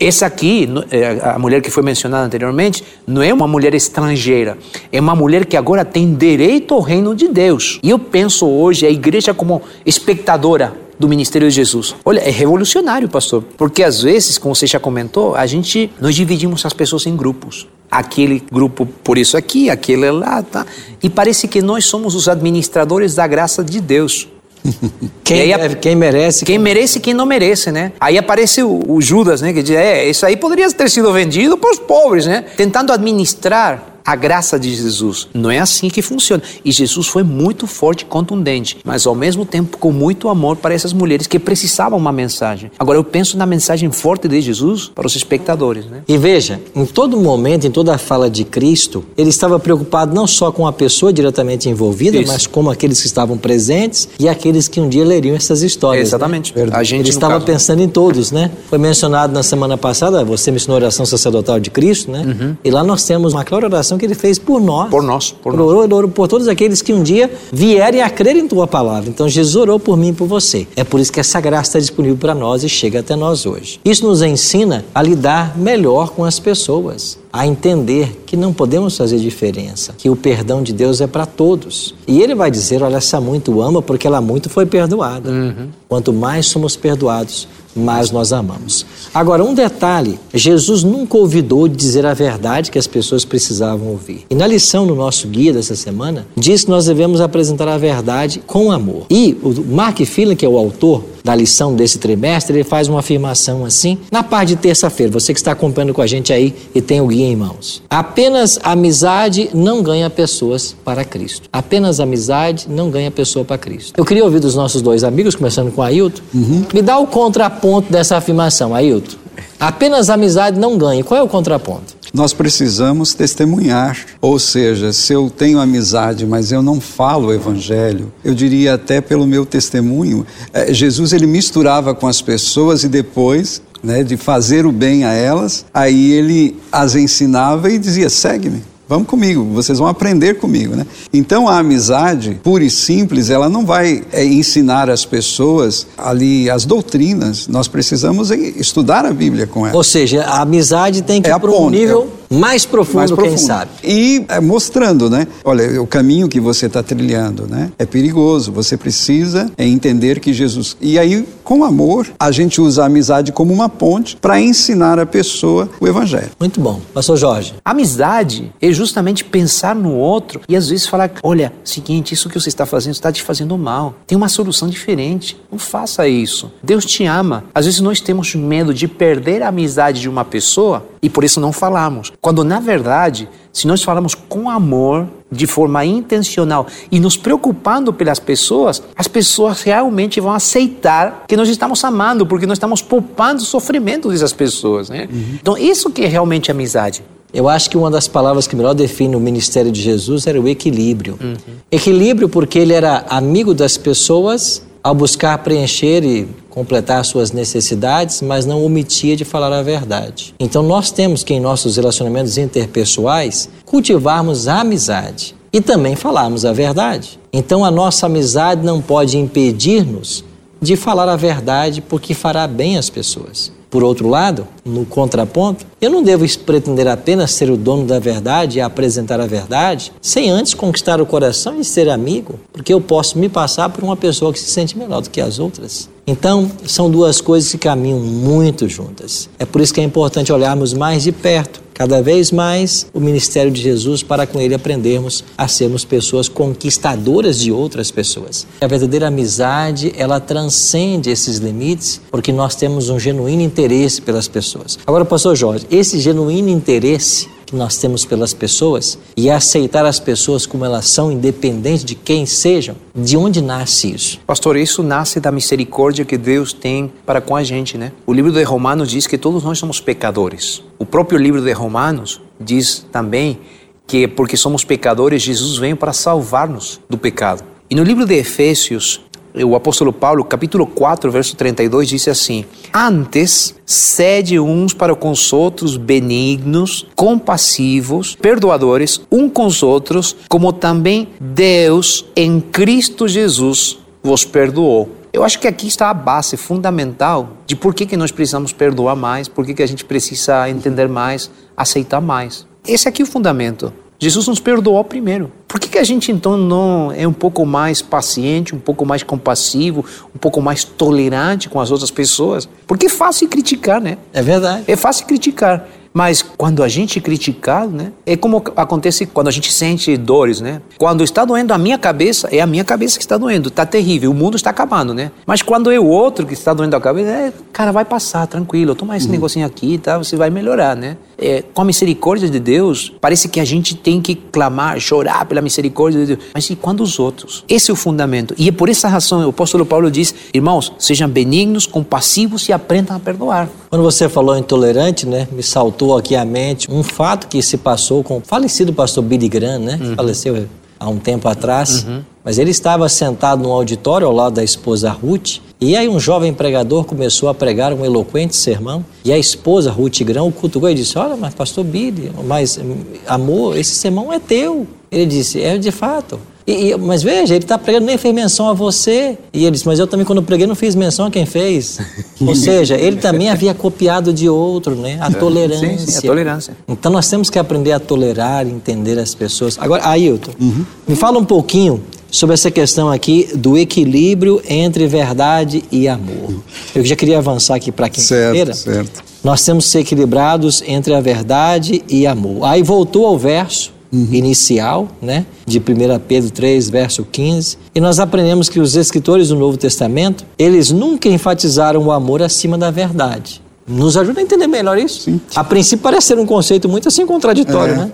Essa 0.01 0.25
aqui, 0.25 0.67
é, 0.89 1.19
a 1.29 1.37
mulher 1.37 1.61
que 1.61 1.69
foi 1.69 1.83
mencionada 1.83 2.25
anteriormente, 2.25 2.83
não 3.05 3.21
é 3.21 3.31
uma 3.31 3.47
mulher 3.47 3.75
estrangeira, 3.75 4.57
é 4.91 4.99
uma 4.99 5.13
mulher 5.13 5.45
que 5.45 5.55
agora 5.55 5.85
tem 5.85 6.15
direito 6.15 6.73
ao 6.73 6.81
reino 6.81 7.13
de 7.15 7.27
Deus. 7.27 7.79
E 7.83 7.91
eu 7.91 7.99
penso 7.99 8.47
hoje 8.47 8.83
a 8.87 8.89
igreja 8.89 9.31
como 9.31 9.61
espectadora 9.85 10.73
do 10.97 11.07
ministério 11.07 11.47
de 11.47 11.53
Jesus. 11.53 11.93
Olha, 12.03 12.19
é 12.19 12.31
revolucionário, 12.31 13.07
pastor, 13.07 13.43
porque 13.55 13.83
às 13.83 14.01
vezes, 14.01 14.39
como 14.39 14.55
você 14.55 14.65
já 14.65 14.79
comentou, 14.79 15.35
a 15.35 15.45
gente 15.45 15.91
nós 16.01 16.15
dividimos 16.15 16.65
as 16.65 16.73
pessoas 16.73 17.05
em 17.05 17.15
grupos. 17.15 17.67
Aquele 17.89 18.41
grupo 18.51 18.87
por 19.03 19.19
isso 19.19 19.37
aqui, 19.37 19.69
aquele 19.69 20.09
lá, 20.09 20.41
tá? 20.41 20.65
E 21.03 21.11
parece 21.11 21.47
que 21.47 21.61
nós 21.61 21.85
somos 21.85 22.15
os 22.15 22.27
administradores 22.27 23.13
da 23.13 23.27
graça 23.27 23.63
de 23.63 23.79
Deus. 23.79 24.27
Quem, 25.23 25.53
aí, 25.53 25.75
quem 25.75 25.95
merece. 25.95 26.43
Quem 26.43 26.59
merece 26.59 26.97
e 26.97 27.01
quem 27.01 27.13
não 27.13 27.25
merece, 27.25 27.71
né? 27.71 27.93
Aí 27.99 28.17
aparece 28.17 28.61
o, 28.61 28.81
o 28.85 29.01
Judas, 29.01 29.41
né? 29.41 29.53
Que 29.53 29.63
diz, 29.63 29.75
é, 29.75 30.05
isso 30.09 30.25
aí 30.25 30.35
poderia 30.35 30.69
ter 30.71 30.89
sido 30.89 31.11
vendido 31.13 31.57
para 31.57 31.71
os 31.71 31.79
pobres, 31.79 32.25
né? 32.25 32.43
Tentando 32.57 32.91
administrar 32.91 33.90
a 34.05 34.15
graça 34.15 34.59
de 34.59 34.73
Jesus. 34.73 35.27
Não 35.33 35.51
é 35.51 35.59
assim 35.59 35.89
que 35.89 36.01
funciona. 36.01 36.41
E 36.63 36.71
Jesus 36.71 37.07
foi 37.07 37.23
muito 37.23 37.67
forte 37.67 38.01
e 38.01 38.05
contundente, 38.05 38.77
mas 38.83 39.05
ao 39.05 39.15
mesmo 39.15 39.45
tempo 39.45 39.77
com 39.77 39.91
muito 39.91 40.29
amor 40.29 40.57
para 40.57 40.73
essas 40.73 40.93
mulheres 40.93 41.27
que 41.27 41.39
precisavam 41.39 41.97
uma 41.97 42.11
mensagem. 42.11 42.71
Agora 42.77 42.97
eu 42.97 43.03
penso 43.03 43.37
na 43.37 43.45
mensagem 43.45 43.91
forte 43.91 44.27
de 44.27 44.41
Jesus 44.41 44.91
para 44.93 45.07
os 45.07 45.15
espectadores. 45.15 45.85
Né? 45.85 46.03
E 46.07 46.17
veja, 46.17 46.59
em 46.75 46.85
todo 46.85 47.17
momento, 47.17 47.67
em 47.67 47.71
toda 47.71 47.93
a 47.93 47.97
fala 47.97 48.29
de 48.29 48.43
Cristo, 48.43 49.03
ele 49.17 49.29
estava 49.29 49.59
preocupado 49.59 50.13
não 50.13 50.27
só 50.27 50.51
com 50.51 50.67
a 50.67 50.73
pessoa 50.73 51.11
diretamente 51.13 51.69
envolvida, 51.69 52.17
Isso. 52.17 52.31
mas 52.31 52.47
com 52.47 52.69
aqueles 52.69 53.01
que 53.01 53.07
estavam 53.07 53.37
presentes 53.37 54.09
e 54.19 54.27
aqueles 54.27 54.67
que 54.67 54.79
um 54.79 54.89
dia 54.89 55.03
leriam 55.03 55.35
essas 55.35 55.61
histórias. 55.61 56.03
Né? 56.03 56.09
Exatamente. 56.09 56.53
Né? 56.55 56.69
A 56.71 56.83
gente 56.83 57.01
ele 57.01 57.09
estava 57.09 57.35
caso... 57.35 57.45
pensando 57.45 57.81
em 57.81 57.89
todos, 57.89 58.31
né? 58.31 58.51
Foi 58.69 58.77
mencionado 58.77 59.33
na 59.33 59.43
semana 59.43 59.77
passada, 59.77 60.23
você 60.23 60.51
mencionou 60.51 60.77
a 60.77 60.81
oração 60.81 61.05
sacerdotal 61.05 61.59
de 61.59 61.69
Cristo, 61.69 62.11
né? 62.11 62.21
Uhum. 62.25 62.57
E 62.63 62.71
lá 62.71 62.83
nós 62.83 63.03
temos 63.03 63.33
uma 63.33 63.43
clara 63.43 63.65
oração 63.65 63.90
que 63.97 64.05
ele 64.05 64.15
fez 64.15 64.37
por 64.37 64.61
nós. 64.61 64.89
Por 64.89 65.03
nós. 65.03 65.31
Por, 65.31 65.53
nós. 65.53 65.61
Orou, 65.67 65.83
orou 65.83 66.09
por 66.09 66.27
todos 66.27 66.47
aqueles 66.47 66.81
que 66.81 66.93
um 66.93 67.03
dia 67.03 67.31
vierem 67.51 68.01
a 68.01 68.09
crer 68.09 68.35
em 68.35 68.47
tua 68.47 68.67
palavra. 68.67 69.09
Então 69.09 69.27
Jesus 69.27 69.55
orou 69.55 69.79
por 69.79 69.97
mim 69.97 70.09
e 70.09 70.13
por 70.13 70.27
você. 70.27 70.67
É 70.75 70.83
por 70.83 70.99
isso 70.99 71.11
que 71.11 71.19
essa 71.19 71.39
graça 71.39 71.69
está 71.69 71.79
disponível 71.79 72.17
para 72.17 72.33
nós 72.33 72.63
e 72.63 72.69
chega 72.69 72.99
até 72.99 73.15
nós 73.15 73.45
hoje. 73.45 73.79
Isso 73.83 74.05
nos 74.05 74.21
ensina 74.21 74.85
a 74.93 75.01
lidar 75.01 75.57
melhor 75.57 76.09
com 76.11 76.23
as 76.23 76.39
pessoas 76.39 77.19
a 77.33 77.47
entender 77.47 78.23
que 78.25 78.35
não 78.35 78.51
podemos 78.51 78.97
fazer 78.97 79.17
diferença, 79.17 79.93
que 79.97 80.09
o 80.09 80.15
perdão 80.15 80.61
de 80.61 80.73
Deus 80.73 80.99
é 80.99 81.07
para 81.07 81.25
todos. 81.25 81.95
E 82.05 82.21
ele 82.21 82.35
vai 82.35 82.51
dizer: 82.51 82.83
olha, 82.83 82.97
essa 82.97 83.21
muito 83.21 83.61
ama 83.61 83.81
porque 83.81 84.05
ela 84.05 84.19
muito 84.19 84.49
foi 84.49 84.65
perdoada. 84.65 85.29
Uhum. 85.29 85.69
Quanto 85.87 86.11
mais 86.11 86.47
somos 86.47 86.75
perdoados, 86.75 87.47
mais 87.75 88.11
nós 88.11 88.33
amamos. 88.33 88.85
Agora, 89.13 89.43
um 89.43 89.53
detalhe: 89.53 90.19
Jesus 90.33 90.83
nunca 90.83 91.17
ouvidou 91.17 91.67
de 91.67 91.75
dizer 91.75 92.05
a 92.05 92.13
verdade 92.13 92.71
que 92.71 92.79
as 92.79 92.87
pessoas 92.87 93.25
precisavam 93.25 93.87
ouvir. 93.87 94.25
E 94.29 94.35
na 94.35 94.47
lição 94.47 94.85
no 94.85 94.95
nosso 94.95 95.27
guia 95.27 95.53
dessa 95.53 95.75
semana, 95.75 96.27
diz 96.35 96.63
que 96.63 96.69
nós 96.69 96.85
devemos 96.85 97.21
apresentar 97.21 97.67
a 97.67 97.77
verdade 97.77 98.41
com 98.45 98.71
amor. 98.71 99.05
E 99.09 99.37
o 99.41 99.63
Mark 99.73 99.99
Phelan, 100.05 100.35
que 100.35 100.45
é 100.45 100.49
o 100.49 100.57
autor 100.57 101.03
da 101.23 101.35
lição 101.35 101.75
desse 101.75 101.97
trimestre, 101.97 102.55
ele 102.55 102.63
faz 102.63 102.87
uma 102.87 102.99
afirmação 102.99 103.65
assim, 103.65 103.97
na 104.11 104.23
parte 104.23 104.49
de 104.49 104.55
terça-feira, 104.57 105.11
você 105.11 105.33
que 105.33 105.39
está 105.39 105.51
acompanhando 105.51 105.93
com 105.93 106.01
a 106.01 106.07
gente 106.07 106.33
aí 106.33 106.53
e 106.73 106.81
tem 106.81 107.01
o 107.01 107.07
guia 107.07 107.25
em 107.25 107.35
mãos. 107.35 107.81
Apenas 107.89 108.59
amizade 108.63 109.49
não 109.53 109.81
ganha 109.81 110.09
pessoas 110.09 110.75
para 110.83 111.03
Cristo. 111.03 111.49
Apenas 111.51 111.99
amizade 111.99 112.67
não 112.69 112.89
ganha 112.89 113.11
pessoa 113.11 113.45
para 113.45 113.57
Cristo. 113.57 113.93
Eu 113.97 114.05
queria 114.05 114.23
ouvir 114.23 114.39
dos 114.39 114.55
nossos 114.55 114.81
dois 114.81 115.03
amigos, 115.03 115.35
começando 115.35 115.71
com 115.71 115.81
Ailton, 115.81 116.21
uhum. 116.33 116.65
me 116.73 116.81
dá 116.81 116.97
o 116.97 117.07
contraponto 117.07 117.91
dessa 117.91 118.17
afirmação, 118.17 118.73
Ailton. 118.73 119.17
Apenas 119.59 120.09
amizade 120.09 120.59
não 120.59 120.77
ganha. 120.77 121.03
Qual 121.03 121.19
é 121.19 121.23
o 121.23 121.27
contraponto? 121.27 122.00
Nós 122.13 122.33
precisamos 122.33 123.13
testemunhar. 123.13 123.97
Ou 124.19 124.37
seja, 124.37 124.91
se 124.91 125.13
eu 125.13 125.29
tenho 125.29 125.59
amizade, 125.59 126.25
mas 126.25 126.51
eu 126.51 126.61
não 126.61 126.81
falo 126.81 127.27
o 127.27 127.33
evangelho, 127.33 128.11
eu 128.23 128.33
diria 128.33 128.73
até 128.73 128.99
pelo 128.99 129.25
meu 129.25 129.45
testemunho, 129.45 130.25
é, 130.53 130.73
Jesus 130.73 131.13
ele 131.13 131.25
misturava 131.25 131.95
com 131.95 132.07
as 132.07 132.21
pessoas 132.21 132.83
e 132.83 132.89
depois 132.89 133.61
né, 133.83 134.03
de 134.03 134.17
fazer 134.17 134.65
o 134.65 134.71
bem 134.71 135.03
a 135.03 135.13
elas, 135.13 135.65
aí 135.73 136.11
ele 136.11 136.57
as 136.71 136.95
ensinava 136.95 137.69
e 137.71 137.79
dizia: 137.79 138.09
segue-me. 138.09 138.70
Vamos 138.91 139.07
comigo, 139.07 139.45
vocês 139.53 139.79
vão 139.79 139.87
aprender 139.87 140.33
comigo, 140.33 140.75
né? 140.75 140.85
Então 141.13 141.47
a 141.47 141.59
amizade, 141.59 142.37
pura 142.43 142.61
e 142.61 142.69
simples, 142.69 143.29
ela 143.29 143.47
não 143.47 143.65
vai 143.65 144.03
é, 144.11 144.25
ensinar 144.25 144.89
as 144.89 145.05
pessoas 145.05 145.87
ali 145.97 146.49
as 146.49 146.65
doutrinas. 146.65 147.47
Nós 147.47 147.69
precisamos 147.69 148.31
estudar 148.31 149.05
a 149.05 149.13
Bíblia 149.13 149.47
com 149.47 149.61
elas. 149.61 149.75
Ou 149.77 149.83
seja, 149.85 150.23
a 150.23 150.41
amizade 150.41 151.03
tem 151.03 151.21
que 151.21 151.29
é 151.29 151.33
ir 151.33 151.39
para 151.39 151.51
um 151.51 151.69
nível 151.69 152.11
é 152.17 152.20
mais 152.31 152.65
profundo, 152.65 152.97
mais 152.97 153.11
profundo. 153.11 153.35
quem 153.35 153.37
sabe. 153.37 153.71
E 153.83 154.25
é, 154.27 154.39
mostrando, 154.39 155.09
né? 155.09 155.27
Olha, 155.43 155.81
o 155.81 155.85
caminho 155.85 156.27
que 156.27 156.39
você 156.39 156.67
está 156.67 156.81
trilhando, 156.81 157.45
né? 157.47 157.71
É 157.77 157.85
perigoso. 157.85 158.51
Você 158.51 158.77
precisa 158.77 159.51
é, 159.57 159.67
entender 159.67 160.19
que 160.19 160.31
Jesus. 160.31 160.77
E 160.79 160.97
aí, 160.97 161.27
com 161.43 161.63
amor, 161.63 162.07
a 162.17 162.31
gente 162.31 162.61
usa 162.61 162.83
a 162.83 162.85
amizade 162.85 163.31
como 163.31 163.53
uma 163.53 163.67
ponte 163.67 164.15
para 164.15 164.39
ensinar 164.39 164.97
a 164.99 165.05
pessoa 165.05 165.69
o 165.79 165.87
Evangelho. 165.87 166.31
Muito 166.39 166.59
bom. 166.59 166.79
Pastor 166.93 167.17
Jorge. 167.17 167.53
Amizade 167.65 168.51
é 168.61 168.71
justamente 168.71 169.25
pensar 169.25 169.75
no 169.75 169.93
outro 169.95 170.41
e 170.47 170.55
às 170.55 170.69
vezes 170.69 170.87
falar: 170.87 171.11
olha, 171.21 171.51
seguinte, 171.63 172.13
isso 172.13 172.29
que 172.29 172.39
você 172.39 172.49
está 172.49 172.65
fazendo 172.65 172.93
está 172.93 173.11
te 173.11 173.21
fazendo 173.21 173.57
mal. 173.57 173.95
Tem 174.07 174.17
uma 174.17 174.29
solução 174.29 174.69
diferente. 174.69 175.37
Não 175.51 175.59
faça 175.59 176.07
isso. 176.07 176.51
Deus 176.63 176.85
te 176.85 177.03
ama. 177.05 177.43
Às 177.53 177.65
vezes 177.65 177.81
nós 177.81 177.99
temos 177.99 178.33
medo 178.35 178.73
de 178.73 178.87
perder 178.87 179.41
a 179.43 179.49
amizade 179.49 180.01
de 180.01 180.09
uma 180.09 180.23
pessoa 180.23 180.85
e 181.01 181.09
por 181.09 181.23
isso 181.23 181.39
não 181.39 181.51
falamos. 181.51 182.11
Quando 182.21 182.43
na 182.43 182.59
verdade, 182.59 183.27
se 183.51 183.67
nós 183.67 183.83
falamos 183.83 184.15
com 184.15 184.49
amor, 184.49 185.07
de 185.31 185.47
forma 185.47 185.85
intencional 185.85 186.67
e 186.91 186.99
nos 186.99 187.15
preocupando 187.15 187.93
pelas 187.93 188.19
pessoas, 188.19 188.83
as 188.95 189.07
pessoas 189.07 189.61
realmente 189.61 190.19
vão 190.19 190.33
aceitar 190.33 191.23
que 191.27 191.37
nós 191.37 191.47
estamos 191.47 191.81
amando, 191.83 192.25
porque 192.25 192.45
nós 192.45 192.57
estamos 192.57 192.81
poupando 192.81 193.41
o 193.41 193.45
sofrimento 193.45 194.09
dessas 194.09 194.33
pessoas. 194.33 194.89
Né? 194.89 195.07
Uhum. 195.11 195.37
Então, 195.41 195.57
isso 195.57 195.89
que 195.89 196.03
é 196.03 196.07
realmente 196.07 196.51
amizade. 196.51 197.01
Eu 197.33 197.47
acho 197.47 197.69
que 197.69 197.77
uma 197.77 197.89
das 197.89 198.09
palavras 198.09 198.45
que 198.45 198.57
melhor 198.57 198.73
define 198.73 199.15
o 199.15 199.19
ministério 199.19 199.71
de 199.71 199.81
Jesus 199.81 200.27
era 200.27 200.39
o 200.39 200.49
equilíbrio. 200.49 201.17
Uhum. 201.21 201.35
Equilíbrio 201.71 202.27
porque 202.27 202.59
ele 202.59 202.73
era 202.73 203.05
amigo 203.07 203.53
das 203.53 203.77
pessoas 203.77 204.61
ao 204.83 204.95
buscar 204.95 205.37
preencher 205.39 206.03
e 206.03 206.27
completar 206.49 207.03
suas 207.05 207.31
necessidades, 207.31 208.21
mas 208.21 208.45
não 208.45 208.63
omitia 208.63 209.15
de 209.15 209.23
falar 209.23 209.53
a 209.53 209.61
verdade. 209.61 210.33
Então 210.39 210.63
nós 210.63 210.91
temos 210.91 211.23
que 211.23 211.33
em 211.33 211.39
nossos 211.39 211.77
relacionamentos 211.77 212.37
interpessoais 212.37 213.49
cultivarmos 213.65 214.47
a 214.47 214.61
amizade 214.61 215.35
e 215.53 215.61
também 215.61 215.95
falarmos 215.95 216.45
a 216.45 216.51
verdade. 216.51 217.19
Então 217.31 217.63
a 217.63 217.71
nossa 217.71 218.05
amizade 218.05 218.65
não 218.65 218.81
pode 218.81 219.17
impedir-nos 219.17 220.23
de 220.61 220.75
falar 220.75 221.09
a 221.09 221.15
verdade 221.15 221.81
porque 221.81 222.13
fará 222.13 222.45
bem 222.47 222.77
às 222.77 222.89
pessoas. 222.89 223.51
Por 223.71 223.85
outro 223.85 224.09
lado, 224.09 224.45
no 224.65 224.85
contraponto, 224.85 225.65
eu 225.79 225.89
não 225.89 226.03
devo 226.03 226.25
pretender 226.39 226.89
apenas 226.89 227.31
ser 227.31 227.49
o 227.49 227.55
dono 227.55 227.85
da 227.85 227.99
verdade 227.99 228.57
e 228.57 228.61
apresentar 228.61 229.21
a 229.21 229.25
verdade, 229.25 229.93
sem 230.01 230.29
antes 230.29 230.53
conquistar 230.53 230.99
o 230.99 231.05
coração 231.05 231.57
e 231.57 231.63
ser 231.63 231.87
amigo, 231.87 232.37
porque 232.51 232.73
eu 232.73 232.81
posso 232.81 233.17
me 233.17 233.29
passar 233.29 233.69
por 233.69 233.81
uma 233.81 233.95
pessoa 233.95 234.33
que 234.33 234.39
se 234.39 234.51
sente 234.51 234.77
melhor 234.77 235.01
do 235.01 235.09
que 235.09 235.21
as 235.21 235.39
outras. 235.39 235.89
Então, 236.11 236.51
são 236.65 236.91
duas 236.91 237.21
coisas 237.21 237.49
que 237.49 237.57
caminham 237.57 237.97
muito 237.97 238.67
juntas. 238.67 239.29
É 239.39 239.45
por 239.45 239.61
isso 239.61 239.73
que 239.73 239.79
é 239.79 239.83
importante 239.83 240.33
olharmos 240.33 240.73
mais 240.73 241.03
de 241.03 241.11
perto 241.13 241.61
cada 241.73 242.01
vez 242.01 242.33
mais 242.33 242.85
o 242.93 242.99
ministério 242.99 243.49
de 243.49 243.61
Jesus 243.61 244.03
para 244.03 244.27
com 244.27 244.39
ele 244.41 244.53
aprendermos 244.53 245.23
a 245.37 245.47
sermos 245.47 245.85
pessoas 245.85 246.27
conquistadoras 246.27 247.39
de 247.39 247.49
outras 247.49 247.89
pessoas. 247.91 248.45
A 248.59 248.67
verdadeira 248.67 249.07
amizade, 249.07 249.93
ela 249.97 250.19
transcende 250.19 251.09
esses 251.09 251.37
limites 251.37 252.01
porque 252.11 252.33
nós 252.33 252.55
temos 252.55 252.89
um 252.89 252.99
genuíno 252.99 253.41
interesse 253.41 254.01
pelas 254.01 254.27
pessoas. 254.27 254.77
Agora, 254.85 255.05
pastor 255.05 255.33
Jorge, 255.33 255.65
esse 255.71 255.97
genuíno 255.97 256.49
interesse 256.49 257.29
que 257.51 257.55
nós 257.55 257.77
temos 257.77 258.05
pelas 258.05 258.33
pessoas 258.33 258.97
e 259.15 259.29
aceitar 259.29 259.85
as 259.85 259.99
pessoas 259.99 260.45
como 260.45 260.65
elas 260.65 260.85
são, 260.85 261.11
independente 261.11 261.85
de 261.85 261.95
quem 261.95 262.25
sejam, 262.25 262.75
de 262.95 263.17
onde 263.17 263.41
nasce 263.41 263.93
isso? 263.93 264.19
Pastor, 264.25 264.55
isso 264.55 264.81
nasce 264.81 265.19
da 265.19 265.31
misericórdia 265.31 266.05
que 266.05 266.17
Deus 266.17 266.53
tem 266.53 266.91
para 267.05 267.21
com 267.21 267.35
a 267.35 267.43
gente, 267.43 267.77
né? 267.77 267.91
O 268.07 268.13
livro 268.13 268.31
de 268.31 268.41
Romanos 268.41 268.89
diz 268.89 269.05
que 269.05 269.17
todos 269.17 269.43
nós 269.43 269.59
somos 269.59 269.79
pecadores. 269.79 270.63
O 270.79 270.85
próprio 270.85 271.19
livro 271.19 271.41
de 271.41 271.51
Romanos 271.51 272.21
diz 272.39 272.85
também 272.91 273.39
que 273.85 274.07
porque 274.07 274.37
somos 274.37 274.63
pecadores, 274.63 275.21
Jesus 275.21 275.57
veio 275.57 275.75
para 275.75 275.91
salvar-nos 275.91 276.79
do 276.89 276.97
pecado. 276.97 277.43
E 277.69 277.75
no 277.75 277.83
livro 277.83 278.05
de 278.05 278.15
Efésios, 278.15 279.01
o 279.33 279.55
apóstolo 279.55 279.93
Paulo, 279.93 280.23
capítulo 280.23 280.65
4, 280.65 281.11
verso 281.11 281.35
32, 281.35 281.89
disse 281.89 282.09
assim: 282.09 282.45
Antes, 282.73 283.55
cede 283.65 284.39
uns 284.39 284.73
para 284.73 284.95
com 284.95 285.11
os 285.11 285.31
outros 285.31 285.77
benignos, 285.77 286.87
compassivos, 286.95 288.15
perdoadores, 288.15 289.01
um 289.11 289.29
com 289.29 289.45
os 289.45 289.63
outros, 289.63 290.15
como 290.27 290.51
também 290.51 291.09
Deus 291.19 292.05
em 292.15 292.39
Cristo 292.39 293.07
Jesus 293.07 293.77
vos 294.03 294.25
perdoou. 294.25 294.89
Eu 295.13 295.23
acho 295.23 295.39
que 295.39 295.47
aqui 295.47 295.67
está 295.67 295.89
a 295.89 295.93
base 295.93 296.37
fundamental 296.37 297.29
de 297.45 297.55
por 297.55 297.73
que, 297.73 297.85
que 297.85 297.97
nós 297.97 298.11
precisamos 298.11 298.53
perdoar 298.53 298.95
mais, 298.95 299.27
por 299.27 299.45
que, 299.45 299.53
que 299.53 299.63
a 299.63 299.67
gente 299.67 299.83
precisa 299.83 300.49
entender 300.49 300.87
mais, 300.87 301.29
aceitar 301.55 301.99
mais. 301.99 302.47
Esse 302.65 302.87
aqui 302.87 303.01
é 303.01 303.05
o 303.05 303.07
fundamento. 303.07 303.73
Jesus 304.03 304.27
nos 304.27 304.39
perdoou 304.39 304.83
primeiro. 304.83 305.31
Por 305.47 305.59
que, 305.59 305.69
que 305.69 305.77
a 305.77 305.83
gente 305.83 306.11
então 306.11 306.35
não 306.35 306.91
é 306.91 307.07
um 307.07 307.13
pouco 307.13 307.45
mais 307.45 307.83
paciente, 307.83 308.55
um 308.55 308.59
pouco 308.59 308.83
mais 308.83 309.03
compassivo, 309.03 309.85
um 310.15 310.17
pouco 310.17 310.41
mais 310.41 310.63
tolerante 310.63 311.47
com 311.47 311.59
as 311.59 311.69
outras 311.69 311.91
pessoas? 311.91 312.49
Porque 312.65 312.87
é 312.87 312.89
fácil 312.89 313.29
criticar, 313.29 313.79
né? 313.79 313.99
É 314.11 314.23
verdade. 314.23 314.63
É 314.67 314.75
fácil 314.75 315.05
criticar. 315.05 315.67
Mas 315.93 316.21
quando 316.21 316.63
a 316.63 316.67
gente 316.67 316.99
é 316.99 317.01
criticado, 317.01 317.71
né? 317.71 317.91
É 318.05 318.15
como 318.15 318.43
acontece 318.55 319.05
quando 319.05 319.27
a 319.27 319.31
gente 319.31 319.51
sente 319.51 319.95
dores, 319.97 320.39
né? 320.39 320.61
Quando 320.77 321.03
está 321.03 321.25
doendo 321.25 321.53
a 321.53 321.57
minha 321.57 321.77
cabeça, 321.77 322.29
é 322.31 322.39
a 322.39 322.47
minha 322.47 322.63
cabeça 322.63 322.97
que 322.97 323.03
está 323.03 323.17
doendo. 323.17 323.49
Está 323.49 323.65
terrível, 323.65 324.11
o 324.11 324.13
mundo 324.13 324.35
está 324.35 324.49
acabando, 324.49 324.93
né? 324.93 325.11
Mas 325.25 325.41
quando 325.41 325.71
é 325.71 325.79
o 325.79 325.85
outro 325.85 326.25
que 326.25 326.33
está 326.33 326.53
doendo 326.53 326.75
a 326.75 326.81
cabeça, 326.81 327.09
é, 327.09 327.33
cara, 327.51 327.71
vai 327.71 327.83
passar, 327.83 328.25
tranquilo. 328.27 328.73
Toma 328.73 328.95
esse 328.95 329.05
uhum. 329.05 329.11
negocinho 329.11 329.45
aqui, 329.45 329.77
tá? 329.77 329.97
Você 329.97 330.15
vai 330.15 330.29
melhorar, 330.29 330.75
né? 330.75 330.97
É, 331.17 331.43
com 331.53 331.61
a 331.61 331.65
misericórdia 331.65 332.29
de 332.29 332.39
Deus, 332.39 332.91
parece 332.99 333.27
que 333.27 333.39
a 333.39 333.45
gente 333.45 333.75
tem 333.75 334.01
que 334.01 334.15
clamar, 334.15 334.79
chorar 334.79 335.25
pela 335.25 335.41
misericórdia 335.41 335.99
de 335.99 336.15
Deus. 336.15 336.29
Mas 336.33 336.49
e 336.49 336.55
quando 336.55 336.81
os 336.81 336.99
outros? 336.99 337.43
Esse 337.47 337.69
é 337.69 337.73
o 337.73 337.77
fundamento. 337.77 338.33
E 338.37 338.47
é 338.47 338.51
por 338.51 338.69
essa 338.69 338.87
razão 338.87 339.25
o 339.25 339.29
apóstolo 339.29 339.65
Paulo 339.65 339.91
diz: 339.91 340.15
irmãos, 340.33 340.73
sejam 340.79 341.07
benignos, 341.09 341.65
compassivos 341.65 342.47
e 342.47 342.53
aprendam 342.53 342.95
a 342.95 342.99
perdoar. 342.99 343.49
Quando 343.69 343.83
você 343.83 344.09
falou 344.09 344.37
intolerante, 344.37 345.05
né? 345.05 345.27
Me 345.31 345.43
saltou 345.43 345.80
saltou 345.81 345.97
aqui 345.97 346.15
à 346.15 346.23
mente 346.23 346.71
um 346.71 346.83
fato 346.83 347.27
que 347.27 347.41
se 347.41 347.57
passou 347.57 348.03
com 348.03 348.17
o 348.17 348.21
falecido 348.21 348.71
pastor 348.71 349.03
Billy 349.03 349.27
Graham, 349.27 349.59
né? 349.59 349.79
Uhum. 349.81 349.95
Faleceu 349.95 350.47
há 350.79 350.87
um 350.87 350.97
tempo 350.97 351.27
atrás. 351.27 351.83
Uhum. 351.83 352.01
Mas 352.23 352.37
ele 352.37 352.51
estava 352.51 352.87
sentado 352.87 353.41
no 353.41 353.51
auditório 353.51 354.05
ao 354.05 354.13
lado 354.13 354.35
da 354.35 354.43
esposa 354.43 354.91
Ruth. 354.91 355.39
E 355.59 355.75
aí 355.75 355.89
um 355.89 355.99
jovem 355.99 356.31
pregador 356.33 356.85
começou 356.85 357.29
a 357.29 357.33
pregar 357.33 357.73
um 357.73 357.83
eloquente 357.83 358.35
sermão. 358.35 358.85
E 359.03 359.11
a 359.11 359.17
esposa 359.17 359.71
Ruth 359.71 360.01
Grão 360.03 360.27
o 360.27 360.31
cutucou 360.31 360.69
e 360.69 360.75
disse, 360.75 360.97
olha, 360.99 361.15
mas 361.15 361.33
pastor 361.33 361.63
Billy, 361.63 362.11
mas 362.25 362.59
amor, 363.07 363.57
esse 363.57 363.73
sermão 363.73 364.13
é 364.13 364.19
teu. 364.19 364.67
Ele 364.91 365.07
disse, 365.07 365.41
é 365.41 365.57
de 365.57 365.71
fato. 365.71 366.19
E, 366.45 366.69
e, 366.69 366.77
mas 366.77 367.03
veja, 367.03 367.35
ele 367.35 367.43
está 367.43 367.57
pregando, 367.57 367.85
nem 367.85 367.97
fez 367.97 368.13
menção 368.13 368.49
a 368.49 368.53
você. 368.53 369.17
E 369.33 369.43
ele 369.43 369.51
disse, 369.51 369.65
mas 369.65 369.79
eu 369.79 369.87
também, 369.87 370.05
quando 370.05 370.21
preguei, 370.23 370.47
não 370.47 370.55
fiz 370.55 370.75
menção 370.75 371.05
a 371.05 371.11
quem 371.11 371.25
fez. 371.25 371.79
Ou 372.19 372.35
seja, 372.35 372.75
ele 372.75 372.97
também 372.97 373.29
havia 373.29 373.53
copiado 373.53 374.13
de 374.13 374.27
outro, 374.29 374.75
né? 374.75 374.97
A 375.01 375.11
tolerância. 375.11 375.77
Sim, 375.77 375.77
sim, 375.77 375.97
a 375.97 376.01
tolerância. 376.01 376.57
Então 376.67 376.91
nós 376.91 377.09
temos 377.09 377.29
que 377.29 377.39
aprender 377.39 377.71
a 377.71 377.79
tolerar, 377.79 378.47
entender 378.47 378.97
as 378.99 379.13
pessoas. 379.13 379.57
Agora, 379.59 379.87
Ailton, 379.87 380.31
uhum. 380.39 380.65
me 380.87 380.95
fala 380.95 381.19
um 381.19 381.25
pouquinho 381.25 381.81
sobre 382.11 382.33
essa 382.33 382.51
questão 382.51 382.91
aqui 382.91 383.29
do 383.35 383.57
equilíbrio 383.57 384.41
entre 384.47 384.85
verdade 384.85 385.63
e 385.71 385.87
amor. 385.87 386.43
Eu 386.75 386.83
já 386.83 386.95
queria 386.95 387.17
avançar 387.17 387.55
aqui 387.55 387.71
para 387.71 387.89
quinta-feira. 387.89 388.53
Certo, 388.53 388.75
certo. 388.75 389.03
Nós 389.23 389.43
temos 389.45 389.65
que 389.65 389.71
ser 389.71 389.79
equilibrados 389.79 390.61
entre 390.67 390.93
a 390.93 390.99
verdade 390.99 391.83
e 391.87 392.05
amor. 392.05 392.43
Aí 392.43 392.61
voltou 392.61 393.05
ao 393.05 393.17
verso 393.17 393.71
uhum. 393.91 394.07
inicial, 394.11 394.87
né, 395.01 395.25
de 395.45 395.59
1 395.59 395.63
Pedro 396.07 396.31
3, 396.31 396.69
verso 396.69 397.05
15, 397.09 397.57
e 397.75 397.79
nós 397.79 397.99
aprendemos 397.99 398.49
que 398.49 398.59
os 398.59 398.75
escritores 398.75 399.29
do 399.29 399.35
Novo 399.35 399.57
Testamento, 399.57 400.25
eles 400.37 400.71
nunca 400.71 401.09
enfatizaram 401.09 401.83
o 401.83 401.91
amor 401.91 402.21
acima 402.21 402.57
da 402.57 402.71
verdade. 402.71 403.41
Nos 403.67 403.95
ajuda 403.95 404.19
a 404.19 404.23
entender 404.23 404.47
melhor 404.47 404.77
isso? 404.77 405.03
Sim. 405.03 405.21
A 405.35 405.43
princípio 405.43 405.83
parece 405.83 406.07
ser 406.07 406.19
um 406.19 406.25
conceito 406.25 406.67
muito 406.67 406.87
assim 406.87 407.05
contraditório, 407.05 407.73
é. 407.75 407.77
né? 407.77 407.91